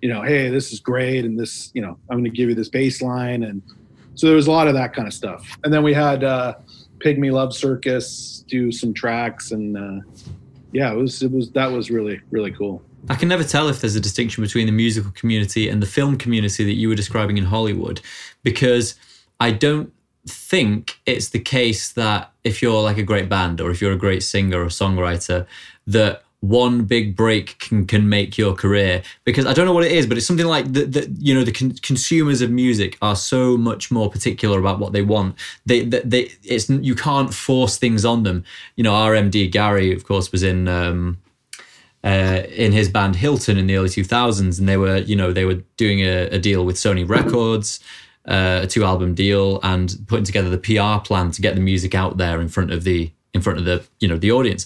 [0.05, 2.53] you know, hey, this is great, and this, you know, I'm going to give you
[2.53, 3.63] this baseline, and
[4.13, 5.57] so there was a lot of that kind of stuff.
[5.63, 6.53] And then we had uh,
[6.99, 10.01] Pygmy Love Circus do some tracks, and uh,
[10.73, 12.83] yeah, it was it was that was really really cool.
[13.09, 16.19] I can never tell if there's a distinction between the musical community and the film
[16.19, 17.99] community that you were describing in Hollywood,
[18.43, 18.93] because
[19.39, 19.91] I don't
[20.27, 23.97] think it's the case that if you're like a great band or if you're a
[23.97, 25.47] great singer or songwriter,
[25.87, 29.91] that one big break can can make your career because I don't know what it
[29.91, 30.91] is, but it's something like that.
[30.91, 34.93] The, you know, the con- consumers of music are so much more particular about what
[34.93, 35.35] they want.
[35.65, 38.43] They, they, they, it's you can't force things on them.
[38.75, 41.17] You know, RMD Gary, of course, was in um,
[42.05, 45.45] uh, in his band Hilton in the early 2000s, and they were, you know, they
[45.45, 47.79] were doing a, a deal with Sony Records,
[48.27, 51.95] uh, a two album deal, and putting together the PR plan to get the music
[51.95, 54.65] out there in front of the in front of the you know the audience.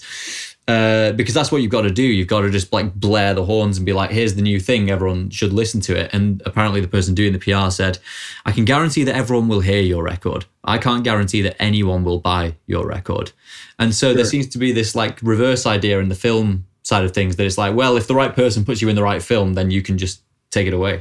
[0.68, 2.02] Uh, because that's what you've got to do.
[2.02, 4.88] You've got to just like blare the horns and be like, here's the new thing.
[4.88, 6.10] Everyone should listen to it.
[6.12, 7.98] And apparently, the person doing the PR said,
[8.46, 10.44] I can guarantee that everyone will hear your record.
[10.62, 13.32] I can't guarantee that anyone will buy your record.
[13.80, 14.14] And so sure.
[14.14, 17.46] there seems to be this like reverse idea in the film side of things that
[17.46, 19.82] it's like, well, if the right person puts you in the right film, then you
[19.82, 21.00] can just take it away.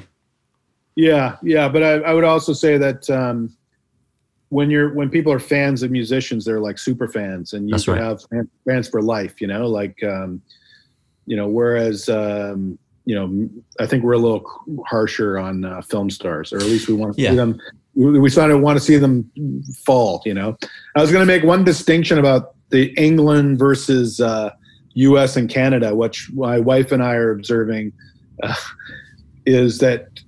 [0.95, 1.69] Yeah, yeah.
[1.69, 3.56] But I, I would also say that um,
[4.50, 7.88] when you're when people are fans of musicians, they're like super fans, and you That's
[7.88, 8.02] right.
[8.02, 8.22] have
[8.68, 9.40] fans for life.
[9.40, 10.42] You know, like um,
[11.26, 14.44] you know, whereas um, you know, I think we're a little
[14.86, 17.32] harsher on uh, film stars, or at least we want to yeah.
[17.32, 17.60] see them.
[17.96, 19.30] We sort of want to see them
[19.84, 20.22] fall.
[20.26, 20.58] You know,
[20.96, 24.52] I was going to make one distinction about the England versus uh,
[24.94, 25.36] U.S.
[25.36, 27.94] and Canada, which my wife and I are observing,
[28.44, 28.56] uh,
[29.46, 30.20] is that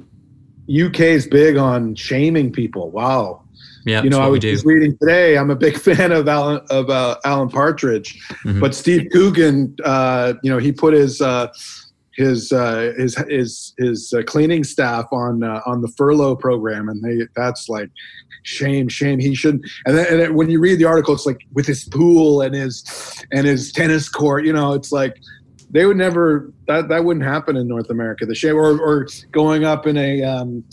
[0.70, 2.90] UK is big on shaming people.
[2.92, 3.44] Wow,
[3.86, 5.38] yeah, you know, I was just reading today.
[5.38, 8.60] I'm a big fan of Alan of uh, Alan Partridge, mm-hmm.
[8.60, 11.48] but Steve Coogan, uh, you know, he put his uh,
[12.16, 17.04] his uh, his his his uh, cleaning staff on uh, on the furlough program, and
[17.04, 17.90] they that's like
[18.44, 19.20] shame, shame.
[19.20, 19.66] He shouldn't.
[19.86, 22.54] And then, and then when you read the article, it's like with his pool and
[22.54, 24.46] his and his tennis court.
[24.46, 25.16] You know, it's like
[25.70, 28.26] they would never that that wouldn't happen in North America.
[28.26, 30.64] The shame or or going up in a um,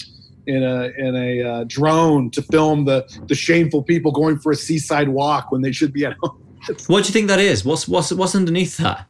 [0.49, 4.57] in a in a uh, drone to film the the shameful people going for a
[4.57, 6.43] seaside walk when they should be at home.
[6.87, 7.65] what do you think that is?
[7.65, 9.07] What's what's what's underneath that?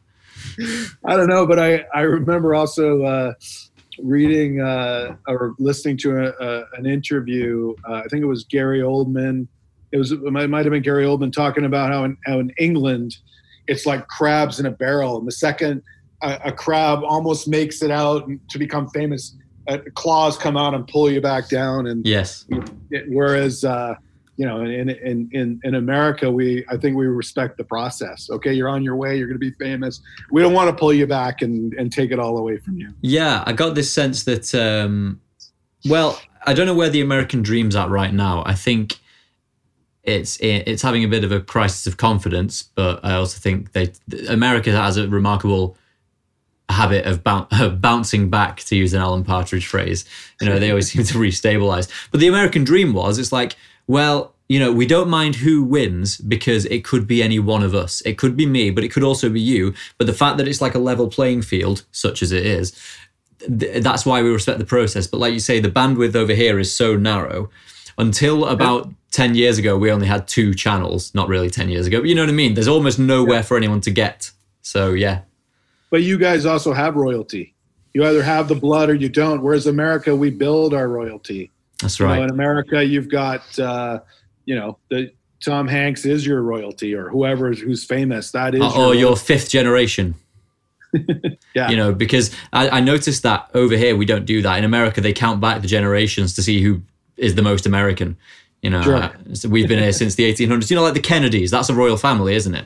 [1.05, 3.33] I don't know, but I I remember also uh,
[4.03, 7.73] reading uh, or listening to a, a, an interview.
[7.87, 9.47] Uh, I think it was Gary Oldman.
[9.93, 13.15] It was it might, have been Gary Oldman talking about how in how in England
[13.67, 15.81] it's like crabs in a barrel, and the second
[16.21, 19.37] a, a crab almost makes it out to become famous
[19.93, 21.87] claws come out and pull you back down.
[21.87, 22.45] And yes,
[23.07, 23.95] whereas uh,
[24.37, 28.29] you know, in, in in in America, we I think we respect the process.
[28.29, 29.17] Okay, you're on your way.
[29.17, 30.01] You're going to be famous.
[30.31, 32.93] We don't want to pull you back and and take it all away from you.
[33.01, 34.53] Yeah, I got this sense that.
[34.55, 35.21] Um,
[35.85, 38.43] well, I don't know where the American dream's at right now.
[38.45, 38.99] I think
[40.03, 43.91] it's it's having a bit of a crisis of confidence, but I also think they
[44.27, 45.77] America has a remarkable
[46.69, 47.05] habit
[47.51, 50.05] of bouncing back, to use an Alan Partridge phrase.
[50.41, 51.89] You know, they always seem to restabilize.
[52.11, 53.55] But the American dream was, it's like,
[53.87, 57.75] well, you know, we don't mind who wins because it could be any one of
[57.75, 58.01] us.
[58.01, 59.75] It could be me, but it could also be you.
[59.99, 62.75] But the fact that it's like a level playing field, such as it is,
[63.39, 65.05] th- that's why we respect the process.
[65.05, 67.49] But like you say, the bandwidth over here is so narrow.
[67.99, 71.13] Until about 10 years ago, we only had two channels.
[71.13, 72.55] Not really 10 years ago, but you know what I mean?
[72.55, 73.41] There's almost nowhere yeah.
[73.43, 74.31] for anyone to get.
[74.61, 75.21] So, yeah,
[75.89, 77.55] but you guys also have royalty.
[77.93, 79.41] You either have the blood or you don't.
[79.41, 81.51] Whereas America, we build our royalty.
[81.81, 82.15] That's right.
[82.15, 83.99] You know, in America, you've got, uh,
[84.45, 85.11] you know, the
[85.43, 88.31] Tom Hanks is your royalty, or whoever who's famous.
[88.31, 90.15] That is, uh, or your, your fifth generation.
[91.55, 91.69] yeah.
[91.69, 94.57] You know, because I, I noticed that over here we don't do that.
[94.57, 96.81] In America, they count back the generations to see who
[97.17, 98.17] is the most American.
[98.61, 98.95] You know, sure.
[98.95, 100.69] uh, so we've been here since the 1800s.
[100.69, 101.49] You know, like the Kennedys.
[101.49, 102.65] That's a royal family, isn't it?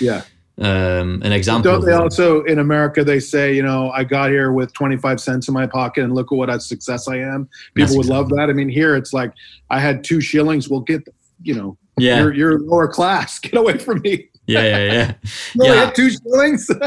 [0.00, 0.24] Yeah
[0.60, 1.70] um, an example.
[1.70, 5.46] Don't they also in America they say, you know, I got here with 25 cents
[5.48, 7.48] in my pocket and look at what a success I am.
[7.74, 8.50] People would love that.
[8.50, 9.32] I mean, here it's like
[9.70, 10.68] I had two shillings.
[10.68, 11.06] Well, get,
[11.42, 13.38] you know, yeah, you're, you're lower class.
[13.40, 14.28] Get away from me.
[14.46, 15.14] Yeah, yeah, yeah.
[15.54, 15.84] you yeah.
[15.84, 16.66] had two shillings.
[16.78, 16.82] but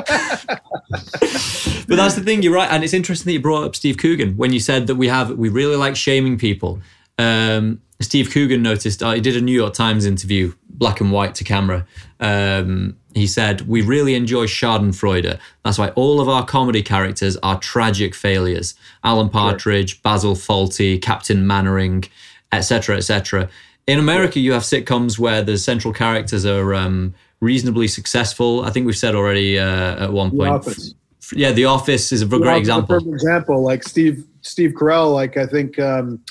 [1.88, 2.41] that's the thing.
[2.41, 4.95] You're right, and it's interesting that you brought up Steve Coogan when you said that
[4.95, 6.81] we have we really like shaming people.
[7.17, 9.03] Um, Steve Coogan noticed.
[9.03, 11.86] Uh, he did a New York Times interview, black and white to camera.
[12.19, 15.39] Um, he said, We really enjoy Schadenfreude.
[15.63, 18.76] That's why all of our comedy characters are tragic failures.
[19.04, 20.00] Alan Partridge, sure.
[20.04, 22.06] Basil Fawlty, Captain Mainwaring,
[22.52, 23.50] etc., etc.
[23.88, 28.63] In America, you have sitcoms where the central characters are um, reasonably successful.
[28.63, 30.63] I think we've said already uh, at one point.
[30.63, 30.93] The Office.
[31.34, 33.00] Yeah, The Office is a the great example.
[33.00, 36.24] For example, like Steve Steve Carell, like I think um,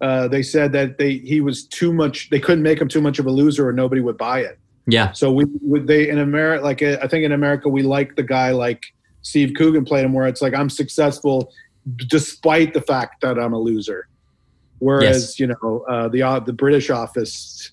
[0.00, 2.30] uh, they said that they he was too much.
[2.30, 4.58] They couldn't make him too much of a loser, or nobody would buy it.
[4.86, 5.12] Yeah.
[5.12, 8.22] So we would they in America like uh, I think in America we like the
[8.22, 8.84] guy like
[9.22, 11.52] Steve Coogan played him where it's like I'm successful
[11.96, 14.08] despite the fact that I'm a loser.
[14.78, 15.40] Whereas yes.
[15.40, 17.72] you know uh, the uh, the British office,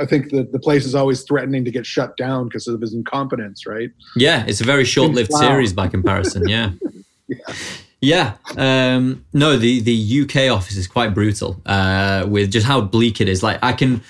[0.00, 2.94] I think the the place is always threatening to get shut down because of his
[2.94, 3.90] incompetence, right?
[4.14, 5.40] Yeah, it's a very short-lived wow.
[5.40, 6.48] series by comparison.
[6.48, 6.70] Yeah.
[7.28, 7.54] yeah.
[8.02, 13.20] Yeah, um, no, the the UK office is quite brutal uh, with just how bleak
[13.20, 13.42] it is.
[13.42, 14.02] Like I can,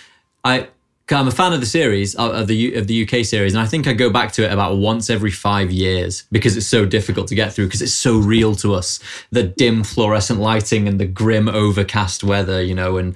[0.45, 0.69] I
[1.13, 3.87] I'm a fan of the series of the of the UK series, and I think
[3.87, 7.37] I go back to it about once every five years because it's so difficult to
[7.37, 8.99] get through because it's so real to us.
[9.31, 13.15] The dim fluorescent lighting and the grim overcast weather, you know, and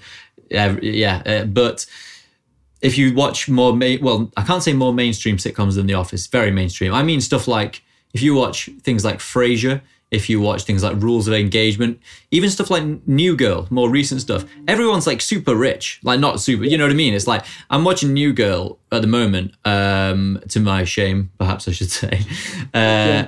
[0.54, 1.22] uh, yeah.
[1.26, 1.84] Uh, but
[2.80, 6.28] if you watch more, ma- well, I can't say more mainstream sitcoms than The Office.
[6.28, 6.94] Very mainstream.
[6.94, 7.82] I mean stuff like
[8.14, 12.50] if you watch things like Frasier, if you watch things like Rules of Engagement, even
[12.50, 16.00] stuff like New Girl, more recent stuff, everyone's like super rich.
[16.02, 17.14] Like not super, you know what I mean?
[17.14, 21.72] It's like I'm watching New Girl at the moment, um, to my shame, perhaps I
[21.72, 22.20] should say.
[22.74, 23.24] Uh,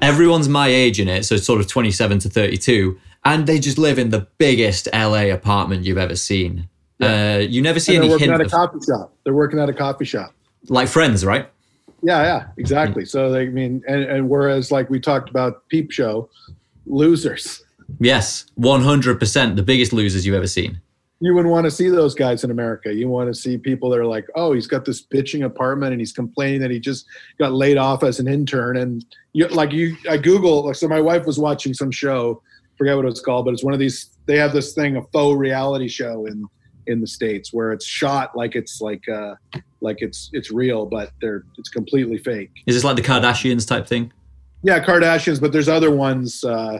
[0.00, 3.98] everyone's my age in it, so sort of 27 to 32, and they just live
[3.98, 6.68] in the biggest LA apartment you've ever seen.
[6.98, 7.34] Yeah.
[7.34, 9.14] Uh, you never see and any they're working hint at a of, coffee shop.
[9.24, 10.32] They're working at a coffee shop.
[10.68, 11.50] like Friends, right?
[12.02, 13.04] Yeah, yeah, exactly.
[13.04, 13.08] Mm.
[13.08, 16.28] So they I mean, and, and whereas like we talked about Peep Show,
[16.86, 17.62] losers.
[18.00, 20.80] Yes, 100%, the biggest losers you've ever seen.
[21.20, 22.92] You wouldn't want to see those guys in America.
[22.92, 26.00] You want to see people that are like, oh, he's got this bitching apartment and
[26.00, 27.06] he's complaining that he just
[27.38, 28.76] got laid off as an intern.
[28.76, 30.66] And you like you, I Google.
[30.66, 32.42] Like, so my wife was watching some show,
[32.76, 34.10] forget what it's called, but it's one of these.
[34.26, 36.48] They have this thing, a faux reality show in
[36.86, 39.34] in the states where it's shot like it's like uh
[39.80, 42.50] like it's it's real, but they're it's completely fake.
[42.66, 44.12] Is this like the Kardashians type thing?
[44.62, 46.44] Yeah, Kardashians, but there's other ones.
[46.44, 46.78] Uh,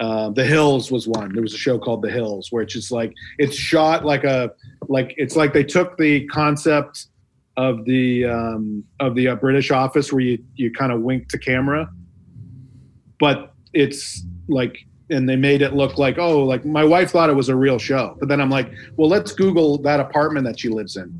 [0.00, 1.32] uh, the Hills was one.
[1.32, 4.52] There was a show called The Hills, where it's just like it's shot like a
[4.88, 7.08] like it's like they took the concept
[7.56, 11.38] of the um, of the uh, British Office, where you you kind of wink to
[11.38, 11.90] camera,
[13.18, 17.34] but it's like and they made it look like oh like my wife thought it
[17.36, 20.68] was a real show, but then I'm like, well, let's Google that apartment that she
[20.68, 21.12] lives in.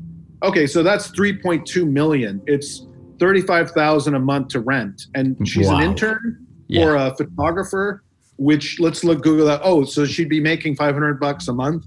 [0.43, 2.41] Okay, so that's 3.2 million.
[2.47, 2.85] It's
[3.19, 5.77] 35,000 a month to rent, and she's Wow.
[5.77, 6.85] an intern Yeah.
[6.85, 8.03] or a photographer.
[8.37, 9.59] Which let's look Google that.
[9.65, 11.83] Oh, so she'd be making 500 bucks a month.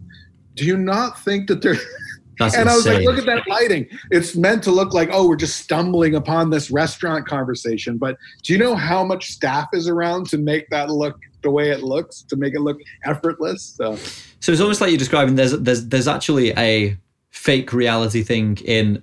[0.55, 1.79] Do you not think that they're
[2.39, 3.87] That's and I was like, look at that lighting.
[4.11, 7.97] It's meant to look like, oh, we're just stumbling upon this restaurant conversation.
[7.99, 11.71] But do you know how much staff is around to make that look the way
[11.71, 13.63] it looks, to make it look effortless?
[13.77, 13.97] So,
[14.41, 16.97] So it's almost like you're describing there's there's there's actually a
[17.31, 19.03] fake reality thing in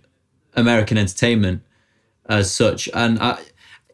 [0.56, 1.62] American entertainment
[2.28, 3.40] as such, and I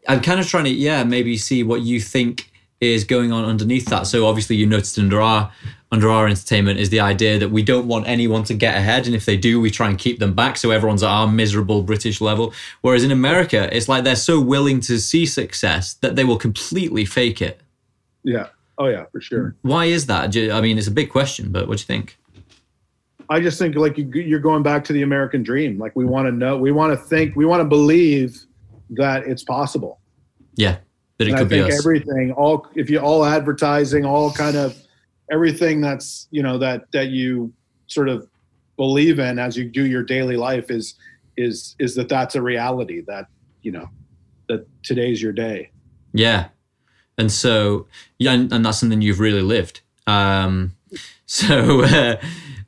[0.08, 3.86] I'm kind of trying to yeah maybe see what you think is going on underneath
[3.86, 4.06] that.
[4.06, 5.52] So obviously you noticed under our
[5.92, 9.14] under our entertainment is the idea that we don't want anyone to get ahead, and
[9.14, 12.20] if they do, we try and keep them back so everyone's at our miserable British
[12.20, 12.52] level.
[12.80, 17.04] Whereas in America, it's like they're so willing to see success that they will completely
[17.04, 17.60] fake it.
[18.26, 18.48] Yeah.
[18.78, 19.56] Oh, yeah, for sure.
[19.62, 20.34] Why is that?
[20.34, 22.18] You- I mean, it's a big question, but what do you think?
[23.30, 25.78] I just think like you, you're going back to the American dream.
[25.78, 28.44] Like we want to know, we want to think, we want to believe
[28.90, 29.98] that it's possible.
[30.54, 30.76] Yeah,
[31.18, 31.78] that it and could I be think us.
[31.80, 34.76] everything, all if you all advertising, all kind of
[35.32, 37.52] everything that's you know that that you
[37.88, 38.28] sort of
[38.76, 40.94] believe in as you do your daily life is
[41.36, 43.26] is is that that's a reality that
[43.62, 43.88] you know
[44.48, 45.70] that today's your day.
[46.12, 46.48] Yeah,
[47.18, 47.86] and so
[48.18, 49.80] yeah, and, and that's something you've really lived.
[50.06, 50.72] Um,
[51.26, 52.16] so uh,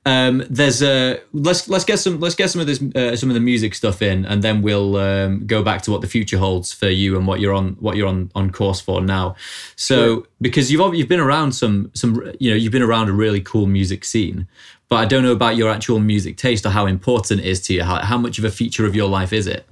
[0.07, 3.35] um, there's a let's let's get some let's get some of this uh, some of
[3.35, 6.73] the music stuff in, and then we'll um, go back to what the future holds
[6.73, 9.37] for you and what you're on what you're on on course for now.
[9.77, 10.27] So Sure.
[10.41, 13.67] because you've you've been around some some you know you've been around a really cool
[13.67, 14.49] music scene,
[14.89, 17.75] but I don't know about your actual music taste or how important it is to
[17.75, 17.83] you.
[17.83, 19.67] How, how much of a feature of your life is it?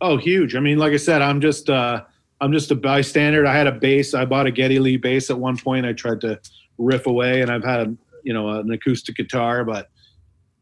[0.00, 0.54] Oh, huge!
[0.54, 2.04] I mean, like I said, I'm just uh,
[2.42, 3.46] I'm just a bystander.
[3.46, 4.14] I had a bass.
[4.14, 5.86] I bought a Geddy Lee bass at one point.
[5.86, 6.40] I tried to
[6.76, 9.88] riff away, and I've had a, you know an acoustic guitar, but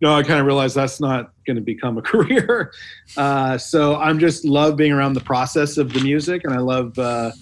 [0.03, 2.71] no, I kind of realized that's not going to become a career.
[3.17, 6.99] Uh, so I'm just love being around the process of the music, and I love
[6.99, 7.33] uh,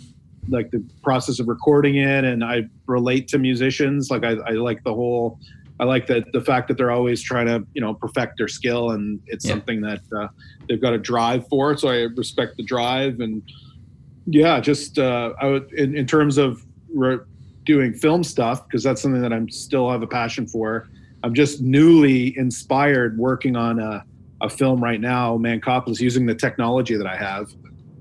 [0.49, 4.09] like the process of recording it, and I relate to musicians.
[4.09, 5.41] Like I, I like the whole.
[5.81, 8.91] I like that the fact that they're always trying to, you know, perfect their skill,
[8.93, 9.53] and it's Yeah.
[9.53, 10.29] something that uh,
[10.69, 11.77] they've got a drive for.
[11.77, 13.43] So I respect the drive, and
[14.31, 16.65] yeah, just uh, I would in, in terms of
[16.95, 17.21] re-
[17.65, 20.89] doing film stuff because that's something that I'm still have a passion for.
[21.23, 24.05] I'm just newly inspired working on a,
[24.41, 27.53] a film right now, Man Mancopolis, using the technology that I have.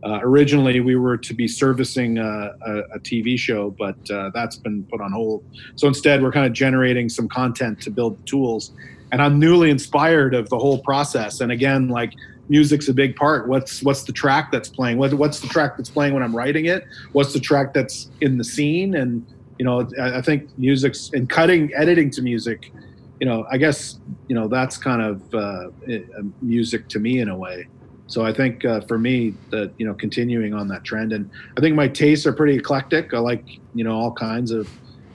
[0.03, 4.55] Uh, originally, we were to be servicing a, a, a TV show, but uh, that's
[4.55, 5.43] been put on hold.
[5.75, 8.71] So instead, we're kind of generating some content to build the tools.
[9.11, 11.41] And I'm newly inspired of the whole process.
[11.41, 12.13] And again, like
[12.49, 13.47] music's a big part.
[13.47, 14.97] What's what's the track that's playing?
[14.97, 16.85] What, what's the track that's playing when I'm writing it?
[17.11, 18.95] What's the track that's in the scene?
[18.95, 19.25] And
[19.59, 22.71] you know, I, I think music's and cutting, editing to music.
[23.19, 25.99] You know, I guess you know that's kind of uh, eh,
[26.41, 27.67] music to me in a way.
[28.09, 31.61] So I think uh, for me, that you know, continuing on that trend, and I
[31.61, 33.13] think my tastes are pretty eclectic.
[33.13, 33.43] I like
[33.73, 34.69] you know all kinds of,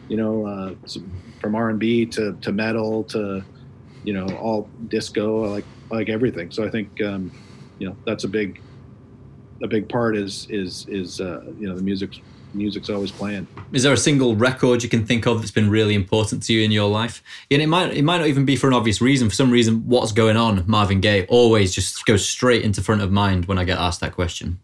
[0.09, 0.74] you know, uh,
[1.41, 3.43] from R and B to to metal to
[4.05, 5.45] you know, all disco.
[5.45, 6.51] I like like everything.
[6.51, 7.30] So I think um,
[7.78, 8.61] you know that's a big
[9.62, 12.20] a big part is is is uh, you know the music's
[12.55, 13.47] music's always playing.
[13.72, 16.62] Is there a single record you can think of that's been really important to you
[16.62, 17.22] in your life?
[17.51, 19.28] And it might it might not even be for an obvious reason.
[19.28, 23.12] For some reason, what's going on, Marvin Gaye, always just goes straight into front of
[23.12, 24.61] mind when I get asked that question.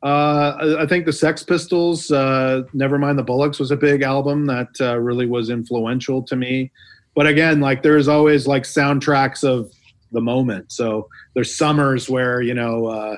[0.00, 4.46] Uh, I think the Sex Pistols, uh, "Never Mind the Bollocks" was a big album
[4.46, 6.70] that uh, really was influential to me.
[7.16, 9.72] But again, like there's always like soundtracks of
[10.12, 10.72] the moment.
[10.72, 13.16] So there's summers where you know uh,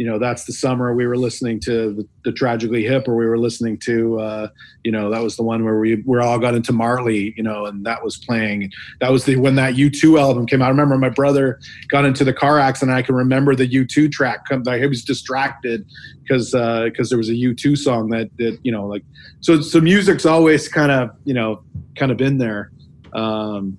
[0.00, 3.26] you know that's the summer we were listening to the, the tragically hip or we
[3.26, 4.48] were listening to uh,
[4.82, 7.66] you know that was the one where we we all got into marley you know
[7.66, 8.72] and that was playing.
[9.00, 10.66] That was the when that u2 album came out.
[10.66, 12.96] I remember my brother got into the car accident.
[12.96, 15.84] I can remember the u2 track come he was distracted
[16.22, 19.04] because because uh, there was a u2 song that that you know like
[19.40, 21.62] so so music's always kind of you know
[21.96, 22.72] kind of been there.
[23.12, 23.76] Um,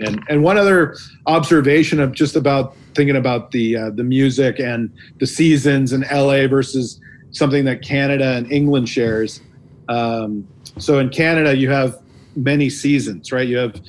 [0.00, 0.96] and and one other
[1.26, 6.46] observation of just about thinking about the uh, the music and the seasons in LA
[6.46, 7.00] versus
[7.32, 9.40] something that Canada and England shares.
[9.88, 10.46] Um,
[10.78, 12.00] so in Canada, you have
[12.36, 13.46] many seasons, right?
[13.46, 13.80] You have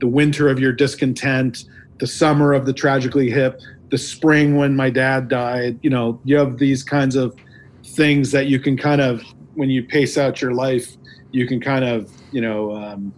[0.00, 1.64] the winter of your discontent,
[1.98, 5.78] the summer of the tragically hip, the spring when my dad died.
[5.82, 7.36] You know, you have these kinds of
[7.84, 9.22] things that you can kind of,
[9.54, 10.96] when you pace out your life,
[11.30, 13.12] you can kind of, you know, um,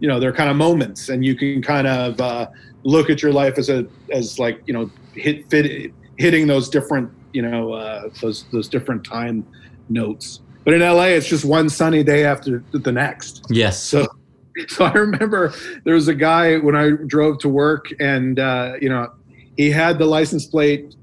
[0.00, 2.48] you know, they're kind of moments, and you can kind of uh,
[2.82, 7.10] look at your life as a as like you know hit fit hitting those different
[7.32, 9.46] you know uh, those those different time
[9.88, 10.40] notes.
[10.64, 13.44] But in LA, it's just one sunny day after the next.
[13.50, 13.82] Yes.
[13.82, 14.06] So
[14.68, 15.52] so I remember
[15.84, 19.12] there was a guy when I drove to work, and uh, you know
[19.56, 20.94] he had the license plate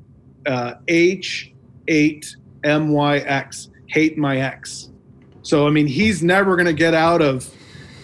[0.46, 4.90] uh, H8MYX, hate my ex.
[5.44, 7.54] So I mean, he's never going to get out of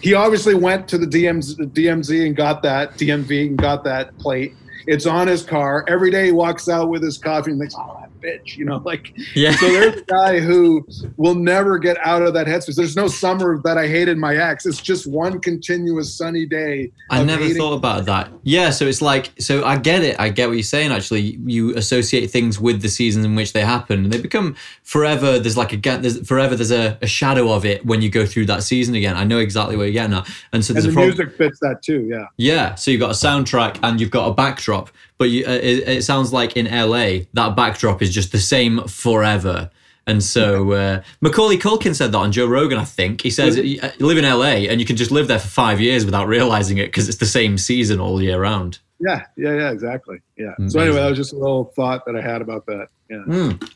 [0.00, 4.54] he obviously went to the DMZ, DMZ and got that DMV and got that plate.
[4.86, 5.84] It's on his car.
[5.88, 9.14] Every day he walks out with his coffee and thinks, "Oh, bitch, you know, like
[9.34, 9.52] yeah.
[9.52, 12.76] So there's a guy who will never get out of that headspace.
[12.76, 14.66] There's no summer that I hated my ex.
[14.66, 16.92] It's just one continuous sunny day.
[17.10, 18.30] I never thought about that.
[18.42, 20.18] Yeah, so it's like so I get it.
[20.18, 20.92] I get what you're saying.
[20.92, 25.38] Actually, you associate things with the seasons in which they happen, and they become forever.
[25.38, 26.02] There's like a get.
[26.02, 26.56] There's forever.
[26.56, 29.16] There's a, a, shadow of it when you go through that season again.
[29.16, 31.58] I know exactly what you're getting at, and so there's and the a music fits
[31.60, 32.06] that too.
[32.08, 32.26] Yeah.
[32.36, 32.74] Yeah.
[32.74, 36.04] So you've got a soundtrack and you've got a backdrop, but you, uh, it, it
[36.04, 39.70] sounds like in LA that backdrop is just the same forever.
[40.06, 43.20] And so uh, Macaulay Culkin said that on Joe Rogan, I think.
[43.20, 46.06] He says you live in LA and you can just live there for five years
[46.06, 48.78] without realizing it because it's the same season all year round.
[49.00, 50.20] Yeah, yeah, yeah, exactly.
[50.36, 50.54] Yeah.
[50.58, 50.70] Amazing.
[50.70, 52.88] So anyway, that was just a little thought that I had about that.
[53.10, 53.24] Yeah.
[53.26, 53.74] Mm.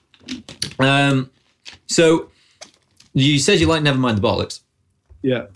[0.78, 1.30] Um,
[1.86, 2.30] so
[3.12, 4.60] you said you like Nevermind the Bollocks.
[5.20, 5.46] Yeah.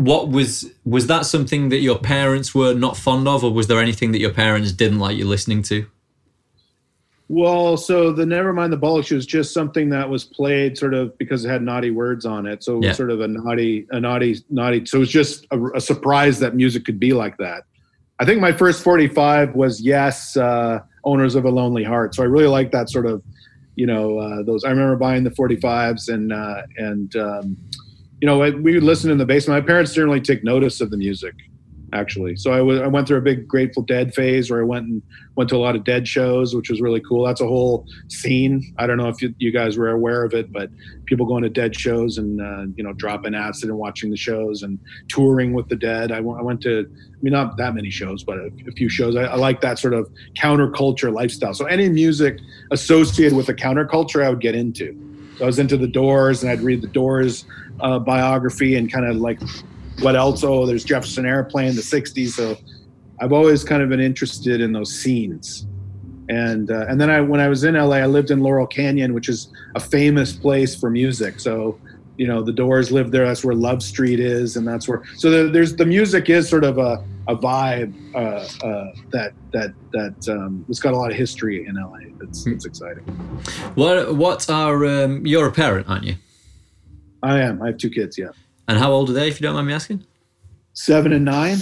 [0.00, 3.80] What was was that something that your parents were not fond of, or was there
[3.80, 5.86] anything that your parents didn't like you listening to?
[7.32, 11.16] Well, so the never mind the Bollocks was just something that was played sort of
[11.16, 12.64] because it had naughty words on it.
[12.64, 12.92] So it was yeah.
[12.94, 14.84] sort of a naughty, a naughty, naughty.
[14.84, 17.62] So it was just a, a, surprise that music could be like that.
[18.18, 22.16] I think my first 45 was Yes, uh, Owners of a Lonely Heart.
[22.16, 23.22] So I really like that sort of,
[23.76, 24.64] you know, uh, those.
[24.64, 27.56] I remember buying the 45s and, uh, and, um,
[28.20, 29.62] you know, we would listen in the basement.
[29.62, 31.34] My parents didn't really take notice of the music
[31.92, 32.36] actually.
[32.36, 35.02] So I, w- I went through a big Grateful Dead phase where I went and
[35.36, 37.24] went to a lot of Dead shows, which was really cool.
[37.24, 38.74] That's a whole scene.
[38.78, 40.70] I don't know if you, you guys were aware of it, but
[41.06, 44.62] people going to Dead shows and uh, you know dropping acid and watching the shows
[44.62, 46.12] and touring with the Dead.
[46.12, 48.88] I, w- I went to, I mean, not that many shows, but a, a few
[48.88, 49.16] shows.
[49.16, 51.54] I, I like that sort of counterculture lifestyle.
[51.54, 52.38] So any music
[52.70, 55.09] associated with the counterculture, I would get into.
[55.40, 57.44] I was into the Doors, and I'd read the Doors
[57.80, 59.40] uh, biography and kind of like
[60.00, 60.42] what else?
[60.44, 62.30] Oh, there's Jefferson Airplane, the '60s.
[62.30, 62.56] So
[63.20, 65.66] I've always kind of been interested in those scenes.
[66.28, 69.14] And uh, and then I when I was in LA, I lived in Laurel Canyon,
[69.14, 71.40] which is a famous place for music.
[71.40, 71.78] So
[72.16, 73.26] you know the Doors lived there.
[73.26, 75.02] That's where Love Street is, and that's where.
[75.16, 79.74] So the, there's the music is sort of a a vibe uh, uh, that that
[79.92, 81.98] that um, it's got a lot of history in LA.
[82.22, 83.04] It's it's exciting.
[83.74, 86.16] What what are um, you're a parent, aren't you?
[87.22, 87.62] I am.
[87.62, 88.16] I have two kids.
[88.18, 88.30] Yeah.
[88.68, 90.06] And how old are they, if you don't mind me asking?
[90.72, 91.58] Seven and nine.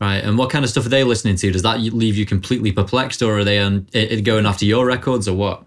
[0.00, 0.22] Right.
[0.22, 1.50] And what kind of stuff are they listening to?
[1.50, 3.86] Does that leave you completely perplexed, or are they um,
[4.22, 5.64] going after your records, or what?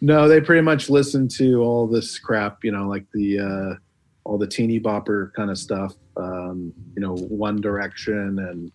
[0.00, 2.64] No, they pretty much listen to all this crap.
[2.64, 3.74] You know, like the uh,
[4.24, 5.94] all the teeny bopper kind of stuff.
[6.16, 8.72] Um, you know, One Direction, and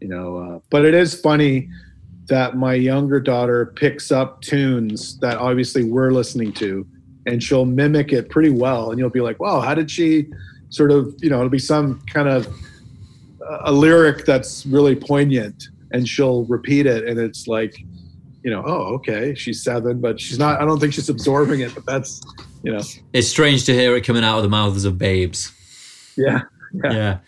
[0.00, 0.36] you know.
[0.36, 1.68] Uh, but it is funny
[2.26, 6.86] that my younger daughter picks up tunes that obviously we're listening to
[7.26, 8.90] and she'll mimic it pretty well.
[8.90, 10.26] And you'll be like, wow, how did she
[10.70, 12.46] sort of, you know, it'll be some kind of
[13.64, 17.78] a lyric that's really poignant and she'll repeat it and it's like
[18.42, 21.74] you know oh okay she's seven but she's not i don't think she's absorbing it
[21.74, 22.20] but that's
[22.62, 22.80] you know
[23.12, 25.52] it's strange to hear it coming out of the mouths of babes
[26.16, 26.42] yeah
[26.84, 27.18] yeah.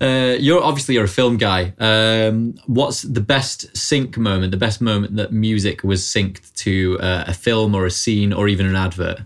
[0.00, 1.74] Uh, you're obviously you're a film guy.
[1.78, 4.50] Um, what's the best sync moment?
[4.50, 8.48] The best moment that music was synced to uh, a film or a scene or
[8.48, 9.20] even an advert?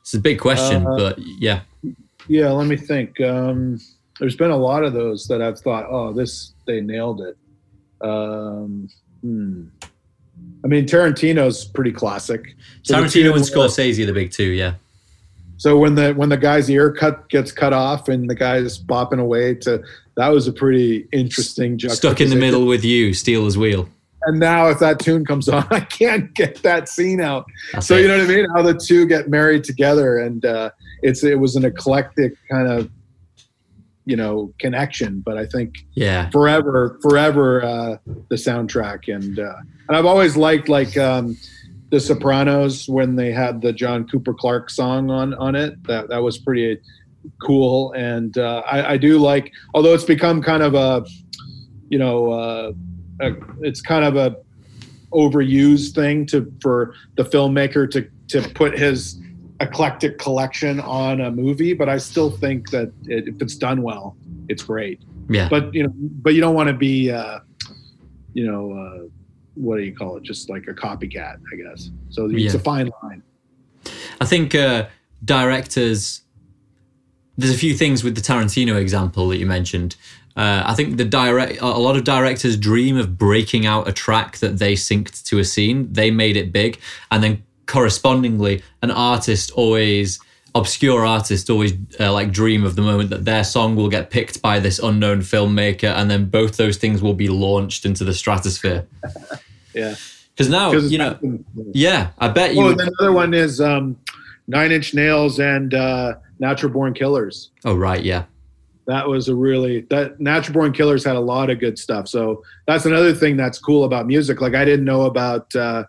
[0.00, 1.60] It's a big question, uh, but yeah.
[2.26, 3.20] Yeah, let me think.
[3.20, 3.80] Um,
[4.18, 7.36] there's been a lot of those that I've thought, oh, this they nailed it.
[8.00, 8.88] Um,
[9.20, 9.64] hmm.
[10.64, 12.54] I mean, Tarantino's pretty classic.
[12.82, 14.74] So Tarantino and Scorsese are the big two, yeah.
[15.60, 19.20] So when the when the guy's ear cut gets cut off and the guy's bopping
[19.20, 19.82] away to
[20.16, 23.86] that was a pretty interesting stuck in the middle with you, Stealers Wheel.
[24.22, 27.44] And now if that tune comes on, I can't get that scene out.
[27.74, 28.02] That's so it.
[28.02, 28.46] you know what I mean?
[28.56, 30.70] How the two get married together, and uh,
[31.02, 32.90] it's it was an eclectic kind of
[34.06, 37.96] you know connection but i think yeah forever forever uh
[38.30, 39.54] the soundtrack and uh
[39.88, 41.36] and i've always liked like um
[41.90, 46.22] the sopranos when they had the john cooper clarke song on on it that that
[46.22, 46.78] was pretty
[47.42, 51.04] cool and uh i i do like although it's become kind of a
[51.88, 52.72] you know uh
[53.20, 54.36] a, it's kind of a
[55.12, 59.20] overused thing to for the filmmaker to to put his
[59.60, 64.16] eclectic collection on a movie, but I still think that it, if it's done well,
[64.48, 65.00] it's great.
[65.28, 65.48] Yeah.
[65.48, 67.40] But you know, but you don't want to be, uh,
[68.32, 69.08] you know, uh,
[69.54, 70.22] what do you call it?
[70.22, 71.90] Just like a copycat, I guess.
[72.10, 72.54] So it's yeah.
[72.54, 73.22] a fine line.
[74.20, 74.86] I think uh,
[75.24, 76.22] directors.
[77.36, 79.96] There's a few things with the Tarantino example that you mentioned.
[80.36, 84.38] Uh, I think the direct a lot of directors dream of breaking out a track
[84.38, 85.92] that they synced to a scene.
[85.92, 86.78] They made it big,
[87.10, 90.20] and then correspondingly, an artist always
[90.54, 94.42] obscure artists always uh, like dream of the moment that their song will get picked
[94.42, 98.86] by this unknown filmmaker and then both those things will be launched into the stratosphere.
[99.72, 99.94] Yeah.
[100.34, 101.16] Because now you know
[101.72, 102.80] yeah i bet you oh, would...
[102.80, 103.96] another one is um,
[104.48, 107.50] nine inch nails and uh, natural born killers.
[107.64, 108.24] Oh right yeah.
[108.88, 112.08] That was a really that natural born killers had a lot of good stuff.
[112.08, 114.40] So that's another thing that's cool about music.
[114.40, 115.84] Like i didn't know about uh,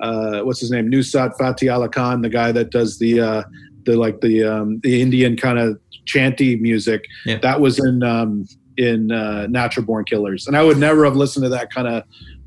[0.00, 3.42] uh, what's his name, Nusrat Fateh Ali Khan, the guy that does the uh,
[3.84, 7.04] the like the um, the Indian kind of chanty music.
[7.24, 7.38] Yeah.
[7.38, 11.44] That was in um, in uh, Natural Born Killers, and I would never have listened
[11.44, 12.04] to that kind of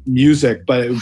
[0.08, 0.98] music, but it,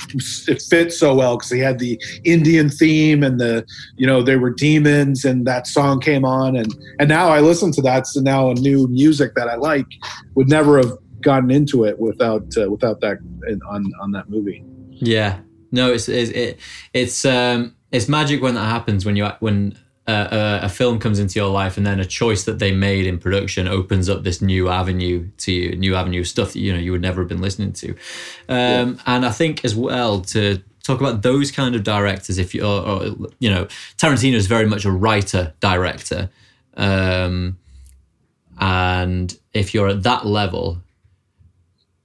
[0.47, 3.65] it fits so well because he had the Indian theme and the
[3.95, 7.71] you know they were demons, and that song came on, and and now I listen
[7.73, 8.07] to that.
[8.07, 9.87] So now a new music that I like
[10.35, 13.17] would never have gotten into it without uh, without that
[13.69, 14.63] on on that movie.
[14.89, 15.39] Yeah,
[15.71, 16.59] no, it's it's it,
[16.93, 19.77] it's um it's magic when that happens when you when
[20.07, 23.07] uh, a, a, film comes into your life and then a choice that they made
[23.07, 26.71] in production opens up this new avenue to you, new avenue of stuff that you
[26.71, 27.89] know you would never have been listening to.
[28.47, 28.93] Um, yeah.
[29.07, 32.87] And I think as well to talk about those kind of directors, if you or,
[32.87, 33.03] or
[33.39, 33.65] you know
[33.97, 36.29] Tarantino is very much a writer director,
[36.77, 37.57] um,
[38.59, 40.83] and if you're at that level,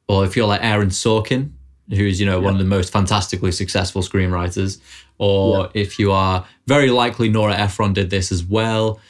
[0.09, 1.51] or if you're like Aaron Sorkin,
[1.91, 2.45] who's you know yeah.
[2.45, 4.80] one of the most fantastically successful screenwriters,
[5.18, 5.82] or yeah.
[5.82, 9.01] if you are very likely Nora Ephron did this as well.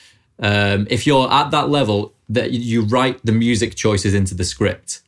[0.42, 5.02] Um, if you're at that level, that you write the music choices into the script,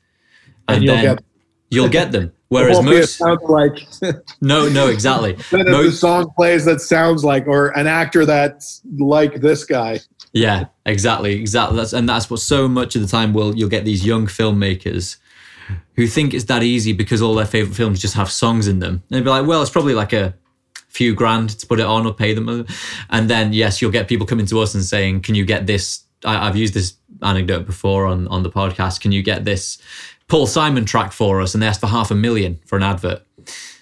[0.68, 1.25] and, and you'll then get
[1.70, 2.33] you'll get them.
[2.49, 3.87] Whereas most sounds like
[4.43, 5.33] no, no, exactly.
[5.51, 10.01] then most, the song plays that sounds like, or an actor that's like this guy.
[10.35, 11.79] Yeah, exactly, exactly.
[11.79, 15.16] That's and that's what so much of the time will you'll get these young filmmakers
[15.97, 19.03] who think it's that easy because all their favorite films just have songs in them.
[19.09, 20.35] And they'd be like, well, it's probably like a
[20.89, 22.67] few grand to put it on or pay them.
[23.11, 26.05] And then, yes, you'll get people coming to us and saying, can you get this?
[26.25, 29.01] I, have used this anecdote before on, on the podcast.
[29.01, 29.79] Can you get this
[30.29, 31.55] Paul Simon track for us?
[31.55, 33.23] And they asked for half a million for an advert.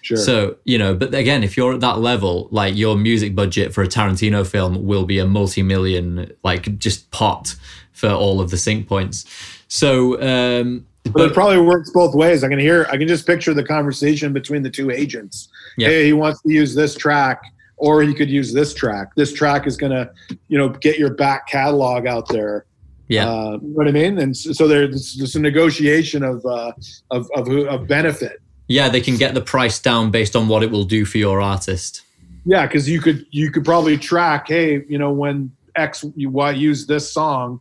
[0.03, 0.17] Sure.
[0.17, 3.83] So, you know, but again, if you're at that level, like your music budget for
[3.83, 7.55] a Tarantino film will be a multi million, like just pot
[7.93, 9.27] for all of the sync points.
[9.69, 12.45] So, um, but, but, it probably works both ways.
[12.45, 15.49] I can hear, I can just picture the conversation between the two agents.
[15.77, 15.89] Yeah.
[15.89, 17.43] Hey, he wants to use this track,
[17.77, 19.15] or he could use this track.
[19.17, 20.11] This track is going to,
[20.49, 22.67] you know, get your back catalog out there.
[23.09, 24.19] Yeah, uh, you know what I mean.
[24.19, 26.73] And so there's just a negotiation of uh,
[27.11, 28.41] of of, of benefit.
[28.69, 31.41] Yeah, they can get the price down based on what it will do for your
[31.41, 32.03] artist.
[32.45, 34.47] Yeah, because you could you could probably track.
[34.47, 37.61] Hey, you know, when X Y you use this song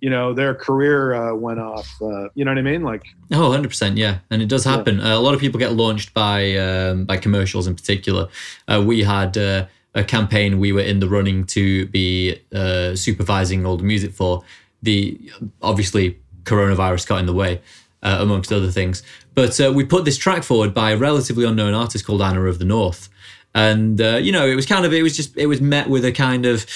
[0.00, 2.82] you know their career uh, went off uh, you know what i mean?
[2.82, 4.18] Like oh 100% yeah.
[4.30, 4.98] And it does happen.
[4.98, 5.14] Yeah.
[5.14, 8.28] uh, a lot of people get launched by um, by commercials in particular.
[8.66, 13.66] Uh, we had uh, a campaign we were in the running to be uh, supervising
[13.66, 14.42] all the music for.
[14.82, 15.30] The
[15.60, 17.60] obviously coronavirus got in the way,
[18.02, 19.02] uh, amongst other things.
[19.34, 22.58] But uh, we put this track forward by a relatively unknown artist called Anna of
[22.58, 23.08] the North,
[23.54, 26.04] and uh, you know it was kind of it was just it was met with
[26.04, 26.66] a kind of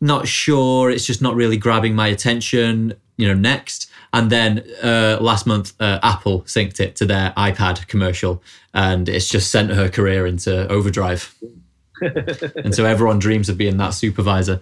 [0.00, 0.90] not sure.
[0.90, 2.94] It's just not really grabbing my attention.
[3.16, 3.90] You know, next.
[4.12, 8.42] And then uh, last month, uh, Apple synced it to their iPad commercial,
[8.72, 11.34] and it's just sent her career into overdrive.
[12.00, 14.60] and so everyone dreams of being that supervisor.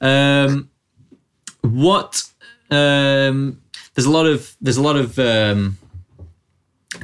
[0.00, 0.70] Um,
[1.62, 2.24] what?
[2.70, 3.60] Um,
[3.94, 5.78] there's a lot of there's a lot of um,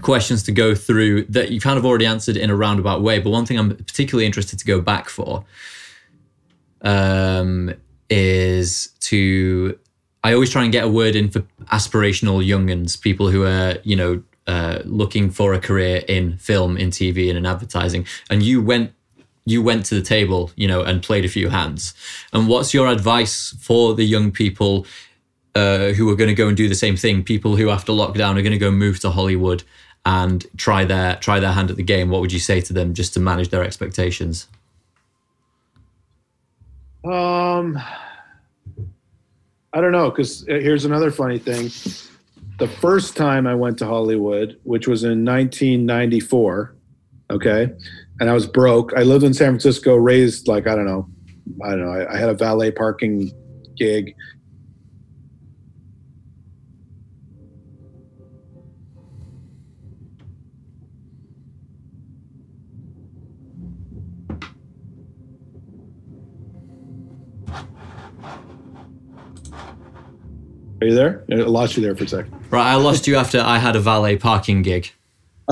[0.03, 3.19] questions to go through that you kind of already answered in a roundabout way.
[3.19, 5.45] But one thing I'm particularly interested to go back for
[6.83, 7.75] um,
[8.09, 9.79] is to
[10.27, 13.95] I always try and get a word in for aspirational younguns, people who are, you
[13.95, 18.05] know, uh, looking for a career in film, in TV, and in advertising.
[18.29, 18.93] And you went,
[19.45, 21.95] you went to the table, you know, and played a few hands.
[22.33, 24.85] And what's your advice for the young people
[25.55, 27.23] uh, who are going to go and do the same thing?
[27.23, 29.63] People who after lockdown are going to go move to Hollywood
[30.05, 32.11] and try their try their hand at the game.
[32.11, 34.49] What would you say to them just to manage their expectations?
[37.07, 37.79] Um
[39.73, 41.71] I don't know because uh, here's another funny thing.
[42.59, 46.75] The first time I went to Hollywood, which was in 1994,
[47.31, 47.71] okay,
[48.19, 48.95] and I was broke.
[48.97, 51.09] I lived in San Francisco, raised like I don't know,
[51.63, 51.93] I don't know.
[51.93, 53.31] I, I had a valet parking
[53.77, 54.15] gig
[70.87, 71.25] Are you there?
[71.33, 72.33] I lost you there for a second.
[72.49, 74.93] Right, I lost you after I had a valet parking gig.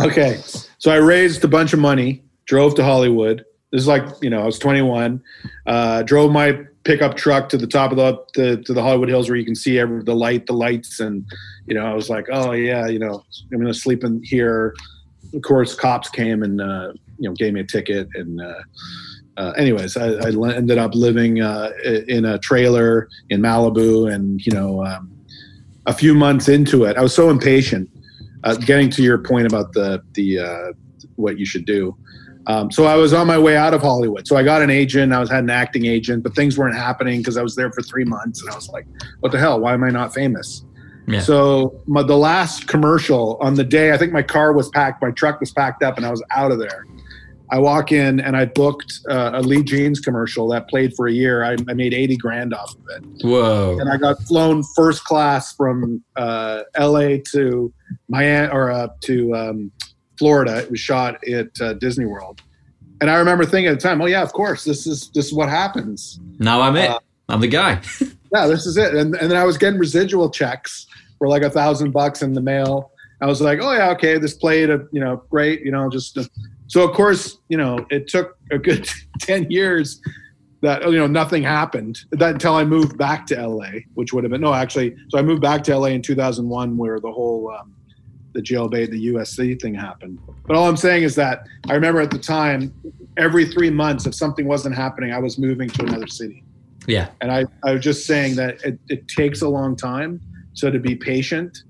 [0.00, 0.40] Okay,
[0.78, 3.44] so I raised a bunch of money, drove to Hollywood.
[3.72, 5.20] This is like you know I was 21,
[5.66, 9.28] uh, drove my pickup truck to the top of the, the to the Hollywood Hills
[9.28, 11.24] where you can see every, the light, the lights, and
[11.66, 14.72] you know I was like, oh yeah, you know I'm gonna sleep in here.
[15.34, 18.40] Of course, cops came and uh, you know gave me a ticket and.
[18.40, 18.62] Uh,
[19.36, 21.70] uh, anyways, I, I, ended up living uh,
[22.06, 25.10] in a trailer in Malibu, and you know, um,
[25.86, 27.90] a few months into it, I was so impatient.
[28.42, 30.72] Uh, getting to your point about the the uh,
[31.16, 31.96] what you should do.
[32.46, 34.26] Um, so I was on my way out of Hollywood.
[34.26, 35.14] So I got an agent.
[35.14, 37.80] I was had an acting agent, but things weren't happening because I was there for
[37.80, 38.86] three months, and I was like,
[39.20, 39.60] "What the hell?
[39.60, 40.62] Why am I not famous?"
[41.06, 41.20] Yeah.
[41.20, 45.10] So my, the last commercial on the day, I think my car was packed, my
[45.10, 46.86] truck was packed up, and I was out of there.
[47.54, 51.12] I walk in and I booked uh, a Lee Jeans commercial that played for a
[51.12, 51.44] year.
[51.44, 53.24] I, I, made 80 grand off of it.
[53.24, 53.78] Whoa.
[53.78, 57.72] And I got flown first class from uh, LA to
[58.08, 59.70] Miami or uh, to um,
[60.18, 60.58] Florida.
[60.58, 62.42] It was shot at uh, Disney World.
[63.00, 65.32] And I remember thinking at the time, oh yeah, of course, this is this is
[65.32, 66.18] what happens.
[66.40, 66.90] Now I'm it.
[66.90, 66.98] Uh,
[67.28, 67.80] I'm the guy.
[68.34, 68.96] yeah, this is it.
[68.96, 70.88] And, and then I was getting residual checks
[71.18, 72.90] for like a thousand bucks in the mail.
[73.20, 76.18] I was like, oh yeah, okay, this played, a, you know, great, you know, just
[76.66, 78.88] so of course, you know, it took a good
[79.20, 80.00] 10 years
[80.62, 84.30] that you know nothing happened that until I moved back to LA, which would have
[84.30, 84.96] been no actually.
[85.10, 87.74] So I moved back to LA in 2001, where the whole um,
[88.32, 90.18] the jailbait, the USC thing happened.
[90.46, 92.72] But all I'm saying is that I remember at the time,
[93.16, 96.44] every three months, if something wasn't happening, I was moving to another city.
[96.86, 97.08] Yeah.
[97.20, 100.20] And I, I was just saying that it, it takes a long time.
[100.52, 101.62] So to be patient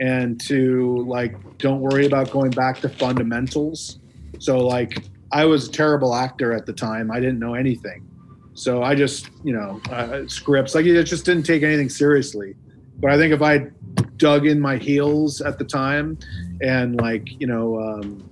[0.00, 3.98] and to like, don't worry about going back to fundamentals
[4.38, 7.10] so like I was a terrible actor at the time.
[7.10, 8.06] I didn't know anything.
[8.54, 12.56] So I just, you know, uh, scripts like it just didn't take anything seriously.
[12.98, 13.68] But I think if I
[14.16, 16.18] dug in my heels at the time
[16.60, 18.28] and like, you know, um,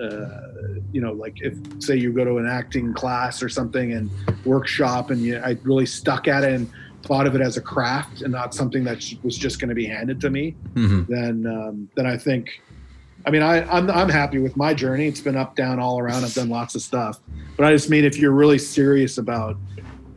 [0.00, 0.40] uh,
[0.92, 4.10] you know, like if say you go to an acting class or something and
[4.44, 6.70] workshop and you, I really stuck at it and
[7.02, 9.86] thought of it as a craft and not something that was just going to be
[9.86, 11.12] handed to me, mm-hmm.
[11.12, 12.60] then um, then I think
[13.26, 15.06] I mean, I, I'm, I'm happy with my journey.
[15.06, 16.24] It's been up, down, all around.
[16.24, 17.20] I've done lots of stuff.
[17.56, 19.56] But I just mean if you're really serious about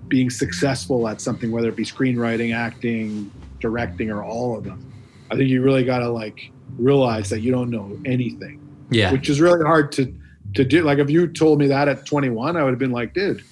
[0.07, 4.91] being successful at something, whether it be screenwriting, acting, directing, or all of them,
[5.31, 8.61] I think you really got to like realize that you don't know anything.
[8.89, 9.11] Yeah.
[9.11, 10.13] Which is really hard to,
[10.55, 10.83] to do.
[10.83, 13.43] Like if you told me that at 21, I would have been like, dude,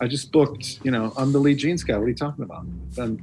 [0.00, 1.96] I just booked, you know, I'm the Lee Jeans guy.
[1.96, 2.64] What are you talking about?
[2.96, 3.20] And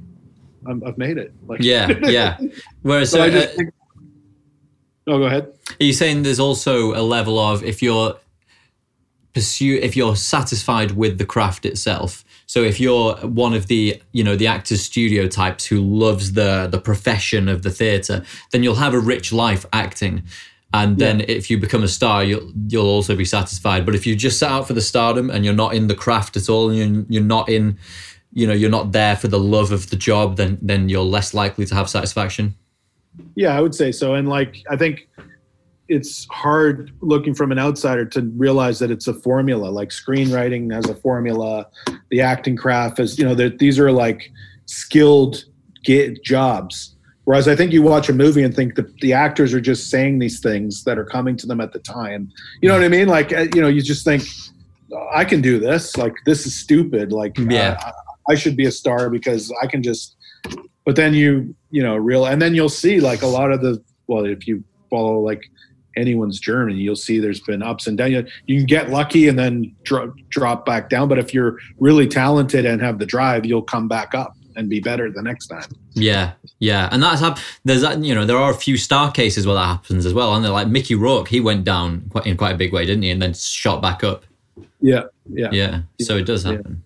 [0.67, 1.33] i have made it.
[1.47, 2.37] Like, yeah, yeah.
[2.81, 3.73] Whereas so uh, think,
[5.07, 5.51] oh, go ahead.
[5.79, 8.15] Are you saying there's also a level of if you're
[9.33, 14.23] pursue if you're satisfied with the craft itself so if you're one of the you
[14.23, 18.75] know the actors studio types who loves the the profession of the theater then you'll
[18.75, 20.23] have a rich life acting
[20.73, 21.25] and then yeah.
[21.27, 24.49] if you become a star you'll you'll also be satisfied but if you just set
[24.49, 27.21] out for the stardom and you're not in the craft at all and you're, you're
[27.21, 27.77] not in
[28.35, 31.33] you know you're not there for the love of the job, then then you're less
[31.33, 32.53] likely to have satisfaction.
[33.35, 34.15] Yeah, I would say so.
[34.15, 35.07] And like I think
[35.87, 39.67] it's hard looking from an outsider to realize that it's a formula.
[39.67, 41.67] Like screenwriting has a formula,
[42.09, 44.31] the acting craft is you know that these are like
[44.65, 45.45] skilled
[45.83, 46.95] get jobs.
[47.25, 50.19] Whereas I think you watch a movie and think that the actors are just saying
[50.19, 52.31] these things that are coming to them at the time.
[52.61, 53.07] You know what I mean?
[53.07, 54.23] Like uh, you know, you just think
[55.13, 55.97] I can do this.
[55.97, 57.11] Like this is stupid.
[57.11, 57.77] Like yeah.
[57.83, 57.91] uh,
[58.29, 60.14] I should be a star because I can just.
[60.85, 63.83] But then you you know real and then you'll see like a lot of the
[64.07, 65.43] well if you follow like
[65.97, 68.29] anyone's journey you'll see there's been ups and downs.
[68.45, 72.65] You, can get lucky and then drop drop back down but if you're really talented
[72.65, 75.69] and have the drive you'll come back up and be better the next time.
[75.93, 79.45] Yeah, yeah, and that's hap- there's that you know there are a few star cases
[79.45, 82.37] where that happens as well, and they're like Mickey Rourke, he went down quite in
[82.37, 84.23] quite a big way, didn't he, and then shot back up.
[84.81, 85.49] yeah yeah.
[85.51, 86.83] Yeah, so it does happen.
[86.83, 86.84] Yeah,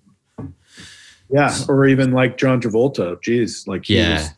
[1.69, 3.15] or even like John Travolta.
[3.21, 4.15] Jeez, like Yeah.
[4.15, 4.29] was,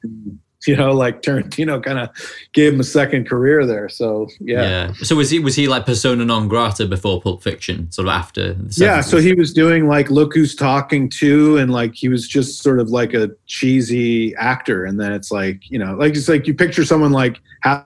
[0.68, 2.10] you know, like Tarantino kind of
[2.54, 3.90] gave him a second career there.
[3.90, 4.62] So Yeah.
[4.62, 8.14] yeah, So was he was he like persona non grata before Pulp Fiction, sort of
[8.14, 8.54] after?
[8.54, 9.02] The yeah.
[9.02, 12.80] So he was doing like Look Who's Talking Too, and like he was just sort
[12.80, 14.86] of like a cheesy actor.
[14.86, 17.84] And then it's like you know, like it's like you picture someone like a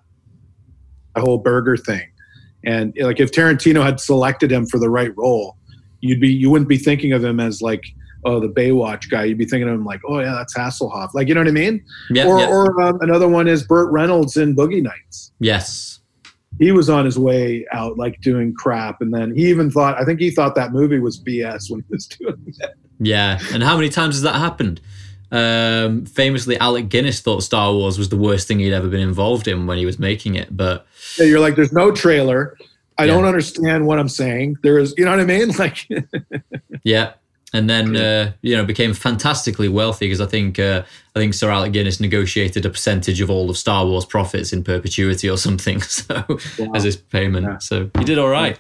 [1.18, 2.08] whole burger thing,
[2.66, 5.56] and like if Tarantino had selected him for the right role,
[6.02, 7.86] you'd be you wouldn't be thinking of him as like.
[8.26, 9.26] Oh, the Baywatch guy.
[9.26, 11.14] You'd be thinking of him like, oh yeah, that's Hasselhoff.
[11.14, 11.84] Like, you know what I mean?
[12.10, 12.48] yeah, or yeah.
[12.50, 15.32] or um, another one is Burt Reynolds in Boogie Nights.
[15.40, 16.00] yes,
[16.60, 20.00] He was on his way out, like doing crap, and then he even thought.
[20.00, 22.74] I think he thought that movie was BS when he was doing it.
[23.00, 23.40] yeah.
[23.54, 24.82] And how many times has that happened?
[25.32, 29.48] Um, famously, Alec Guinness thought Star Wars was the worst thing he'd ever been involved
[29.48, 30.86] in when he was making it, but
[31.20, 32.56] Yeah, you're like, there's no trailer.
[32.98, 33.14] I Yeah.
[33.16, 34.56] don't understand what I'm saying.
[34.64, 35.52] There is, you know what I mean?
[35.60, 35.88] Like,
[36.84, 37.14] Yeah,
[37.54, 40.84] and then uh, you know became fantastically wealthy because I think uh,
[41.16, 44.64] I think Sir Alec Guinness negotiated a percentage of all of Star Wars profits in
[44.64, 46.24] perpetuity or something, so
[46.74, 47.46] as his payment.
[47.46, 47.58] Yeah.
[47.60, 48.60] So he did all right.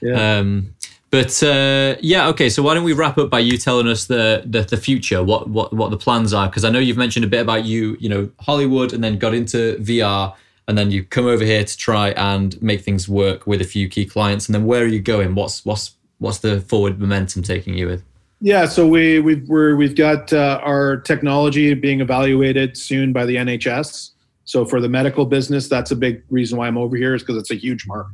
[0.00, 0.74] yeah, Um,
[1.10, 2.48] but uh, yeah, okay.
[2.48, 5.48] So why don't we wrap up by you telling us the the, the future, what
[5.48, 6.48] what what the plans are?
[6.48, 9.32] Because I know you've mentioned a bit about you, you know, Hollywood, and then got
[9.34, 10.34] into VR,
[10.66, 13.88] and then you come over here to try and make things work with a few
[13.88, 14.48] key clients.
[14.48, 15.34] And then where are you going?
[15.34, 18.04] What's what's what's the forward momentum taking you with?
[18.40, 18.66] yeah.
[18.66, 24.10] So we we've we're, we've got uh, our technology being evaluated soon by the NHS.
[24.44, 27.36] So for the medical business, that's a big reason why I'm over here is because
[27.36, 28.12] it's a huge market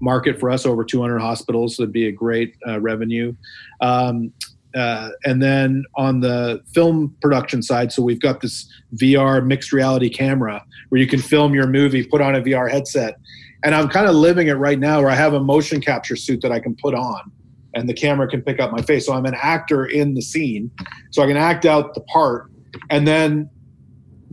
[0.00, 0.64] market for us.
[0.64, 3.34] Over 200 hospitals would be a great uh, revenue.
[3.80, 4.32] Um,
[4.74, 10.10] uh, and then on the film production side, so we've got this VR mixed reality
[10.10, 13.16] camera where you can film your movie, put on a VR headset.
[13.62, 16.40] And I'm kind of living it right now where I have a motion capture suit
[16.42, 17.30] that I can put on
[17.74, 19.06] and the camera can pick up my face.
[19.06, 20.70] So I'm an actor in the scene.
[21.10, 22.50] So I can act out the part
[22.90, 23.50] and then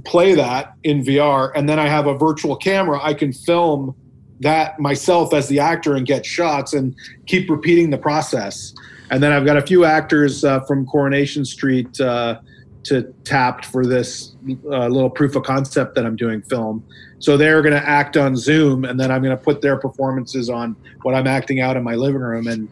[0.05, 1.51] play that in VR.
[1.55, 2.99] And then I have a virtual camera.
[3.01, 3.95] I can film
[4.39, 6.95] that myself as the actor and get shots and
[7.27, 8.73] keep repeating the process.
[9.11, 12.39] And then I've got a few actors uh, from Coronation Street uh,
[12.83, 14.35] to tapped for this
[14.71, 16.83] uh, little proof of concept that I'm doing film.
[17.19, 20.49] So they're going to act on Zoom, and then I'm going to put their performances
[20.49, 22.47] on what I'm acting out in my living room.
[22.47, 22.67] And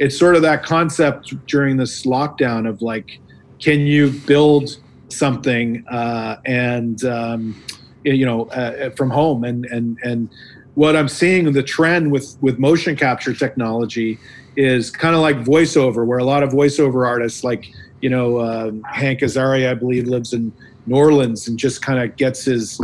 [0.00, 3.20] it's sort of that concept during this lockdown of like,
[3.60, 4.78] can you build
[5.10, 7.62] something uh, and um,
[8.02, 9.44] you know uh, from home?
[9.44, 10.30] And and and
[10.74, 14.18] what I'm seeing the trend with with motion capture technology
[14.56, 17.70] is kind of like voiceover, where a lot of voiceover artists, like
[18.00, 20.50] you know um Hank Azaria, I believe, lives in
[20.86, 22.80] New Orleans and just kind of gets his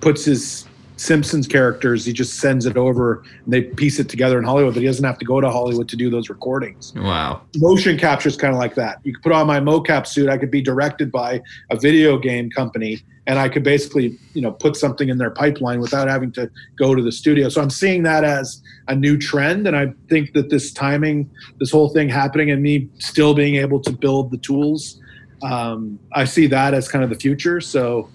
[0.00, 0.66] puts his
[0.96, 2.04] Simpsons characters.
[2.04, 5.04] He just sends it over and they piece it together in Hollywood, but he doesn't
[5.04, 7.42] have to go to Hollywood to do those recordings Wow.
[7.56, 8.98] motion capture is kind of like that.
[9.02, 10.28] You could put on my mocap suit.
[10.28, 11.40] I could be directed by
[11.70, 15.80] a video game company, and I could basically, you know, put something in their pipeline
[15.80, 17.48] without having to go to the studio.
[17.48, 21.28] So I'm seeing that as a new trend, and I think that this timing,
[21.58, 25.00] this whole thing happening, and me still being able to build the tools,
[25.42, 27.60] um, I see that as kind of the future.
[27.60, 28.08] So.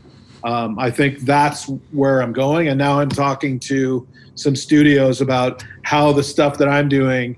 [0.44, 5.66] Um, I think that's where I'm going, and now I'm talking to some studios about
[5.84, 7.38] how the stuff that I'm doing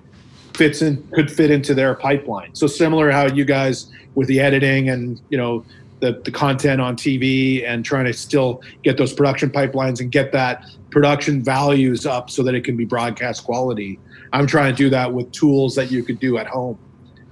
[0.53, 2.53] fits in could fit into their pipeline.
[2.53, 5.65] So similar how you guys with the editing and you know
[5.99, 10.31] the the content on TV and trying to still get those production pipelines and get
[10.33, 13.99] that production values up so that it can be broadcast quality.
[14.33, 16.77] I'm trying to do that with tools that you could do at home.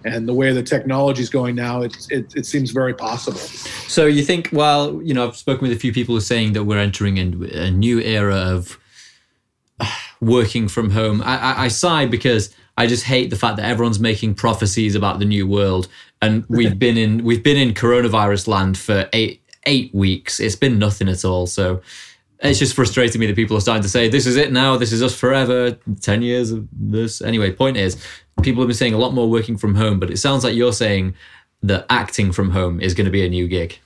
[0.06, 3.39] And the way the technology is going now, it, it, it seems very possible.
[3.39, 6.80] So you think, well, you know, I've spoken with a few people saying that we're
[6.80, 8.78] entering in a new era of
[10.22, 11.22] working from home.
[11.22, 15.20] I, I, I sigh because I just hate the fact that everyone's making prophecies about
[15.20, 15.88] the new world,
[16.22, 20.39] and we've been in we've been in coronavirus land for eight eight weeks.
[20.39, 21.45] It's been nothing at all.
[21.45, 21.82] So
[22.41, 24.77] it's just frustrating me that people are starting to say this is it now.
[24.77, 25.77] This is us forever.
[26.01, 27.21] Ten years of this.
[27.21, 28.03] Anyway, point is,
[28.41, 30.73] people have been saying a lot more working from home, but it sounds like you're
[30.73, 31.15] saying
[31.63, 33.77] that acting from home is going to be a new gig.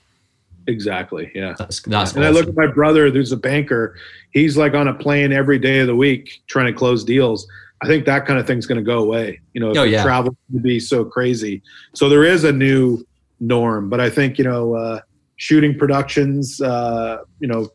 [0.67, 1.31] Exactly.
[1.35, 1.55] Yeah.
[1.57, 2.13] That's that's.
[2.13, 2.23] And awesome.
[2.23, 3.97] I look at my brother, who's a banker.
[4.31, 7.47] He's like on a plane every day of the week trying to close deals.
[7.81, 9.41] I think that kind of thing's going to go away.
[9.53, 10.03] You know, Oh, yeah.
[10.03, 11.61] travel would be so crazy.
[11.93, 13.05] So there is a new
[13.41, 15.01] norm, but I think you know, uh,
[15.35, 17.69] shooting productions, uh, you know,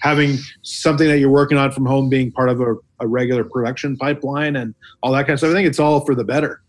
[0.00, 3.96] having something that you're working on from home being part of a, a regular production
[3.96, 5.50] pipeline and all that kind of stuff.
[5.50, 6.60] I think it's all for the better.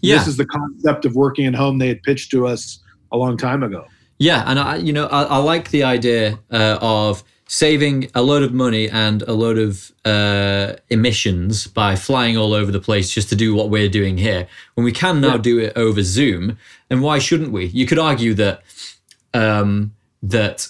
[0.00, 0.18] yeah.
[0.18, 2.80] This is the concept of working at home they had pitched to us
[3.12, 3.84] a long time ago.
[4.18, 8.42] Yeah, and I, you know, I, I like the idea uh, of saving a load
[8.42, 13.28] of money and a load of uh, emissions by flying all over the place just
[13.30, 14.46] to do what we're doing here.
[14.74, 15.38] When we can now Yeah.
[15.38, 16.56] do it over Zoom,
[16.90, 17.66] and why shouldn't we?
[17.66, 18.62] You could argue that
[19.34, 20.68] um, that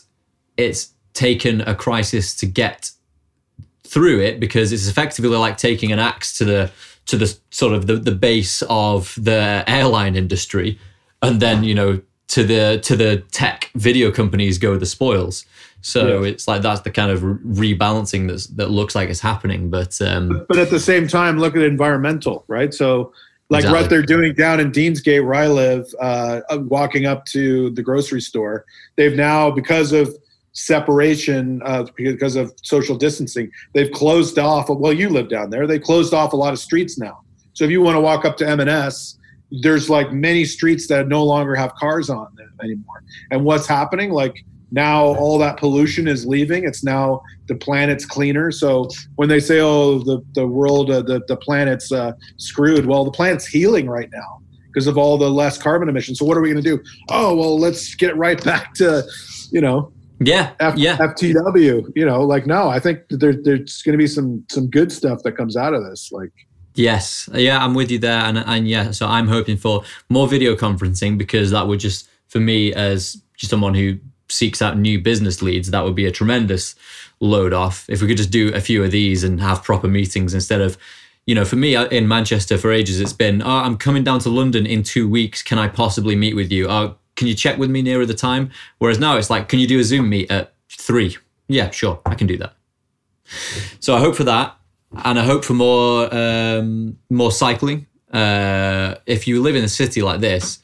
[0.57, 2.91] it's taken a crisis to get
[3.87, 6.71] through it because it's effectively like taking an axe to the
[7.07, 10.79] to the sort of the, the base of the airline industry
[11.23, 15.45] and then you know to the to the tech video companies go the spoils
[15.83, 16.31] so Yeah.
[16.31, 20.01] it's like that's the kind of re- rebalancing that's, that looks like it's happening but
[20.01, 22.73] um but at the same time, look at environmental, right?
[22.73, 23.13] So,
[23.51, 23.81] like Exactly.
[23.83, 28.23] what they're doing down in Deansgate, where I live, uh, walking up to the grocery
[28.23, 28.65] store,
[28.97, 30.17] they've now, because of
[30.55, 34.69] separation, uh, because of social distancing, they've closed off.
[34.69, 35.67] Well, you live down there.
[35.67, 37.21] They closed off a lot of streets now.
[37.53, 39.19] So if you want to walk up to M&S,
[39.63, 43.03] there's like many streets that no longer have cars on them anymore.
[43.31, 44.11] And what's happening?
[44.11, 46.65] Like now, all that pollution is leaving.
[46.65, 48.51] It's now the planet's cleaner.
[48.51, 53.05] So when they say, "Oh, the the world, uh, the the planet's uh, screwed," well,
[53.05, 56.19] the planet's healing right now because of all the less carbon emissions.
[56.19, 56.83] So what are we going to do?
[57.09, 59.05] Oh, well, let's get right back to,
[59.53, 61.93] you know, yeah F- yeah FTW.
[61.95, 65.23] You know, like no, I think there, there's going to be some some good stuff
[65.25, 66.11] that comes out of this.
[66.13, 66.33] Like,
[66.77, 70.57] Yes, yeah, I'm with you there, and and yeah, so I'm hoping for more video
[70.57, 73.99] conferencing because that would just, for me as just someone who
[74.29, 76.75] seeks out new business leads, that would be a tremendous
[77.21, 77.87] load off.
[77.89, 80.77] If we could just do a few of these and have proper meetings instead of,
[81.27, 84.21] you know, for me uh, in Manchester for ages, it's been, oh, I'm coming down
[84.21, 85.43] to London in two weeks.
[85.43, 86.69] Can I possibly meet with you?
[86.69, 88.51] Oh, can you check with me nearer the time?
[88.79, 91.17] Whereas now it's like, can you do a Zoom meet at three?
[91.49, 92.55] Yeah, sure, I can do that.
[93.81, 94.57] So I hope for that,
[95.05, 97.87] and I hope for more um, more cycling.
[98.13, 100.61] Uh, if you live in a city like this,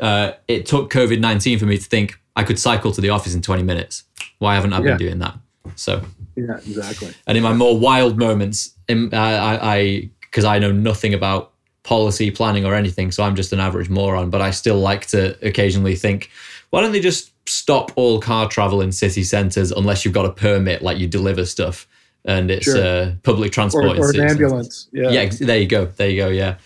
[0.00, 3.34] uh, it took COVID nineteen for me to think I could cycle to the office
[3.34, 4.04] in twenty minutes.
[4.38, 4.96] Why haven't I been Yeah.
[4.96, 5.38] doing that?
[5.76, 6.02] So,
[6.36, 7.14] yeah, exactly.
[7.26, 11.51] and in my more wild moments, in, I I because I, know nothing about
[11.84, 14.30] policy planning or anything, so I'm just an average moron.
[14.30, 16.30] But I still like to occasionally think,
[16.70, 20.32] why don't they just stop all car travel in city centres unless you've got a
[20.32, 21.86] permit, like you deliver stuff
[22.24, 22.80] and it's Sure.
[22.80, 23.98] uh, public transport.
[23.98, 24.88] Or, or an ambulance.
[24.92, 25.10] Yeah.
[25.10, 25.86] Yeah, there you go.
[25.86, 26.28] There you go.
[26.28, 26.56] Yeah.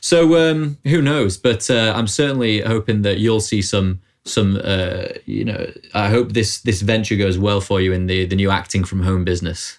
[0.00, 1.36] So um, who knows?
[1.36, 4.58] But uh, I'm certainly hoping that you'll see some some.
[4.62, 8.36] Uh, you know, I hope this this venture goes well for you in the the
[8.36, 9.78] new acting from home business.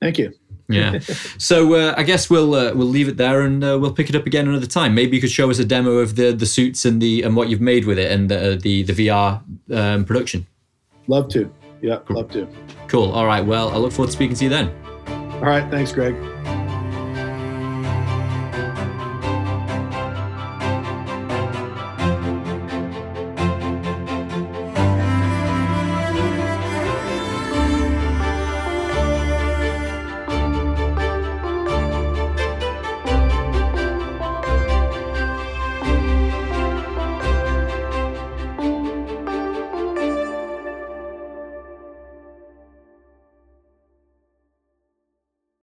[0.00, 0.32] Thank you.
[0.74, 0.98] Yeah.
[1.38, 4.16] so uh, I guess we'll uh, we'll leave it there and uh, we'll pick it
[4.16, 4.94] up again another time.
[4.94, 7.48] Maybe you could show us a demo of the the suits and the and what
[7.48, 9.42] you've made with it and the the, the VR
[9.72, 10.46] um, production.
[11.06, 11.52] Love to.
[11.80, 12.46] Yeah, love to.
[12.86, 13.10] Cool.
[13.10, 13.44] All right.
[13.44, 14.70] Well, I look forward to speaking to you then.
[15.34, 15.68] All right.
[15.70, 16.14] Thanks, Greg.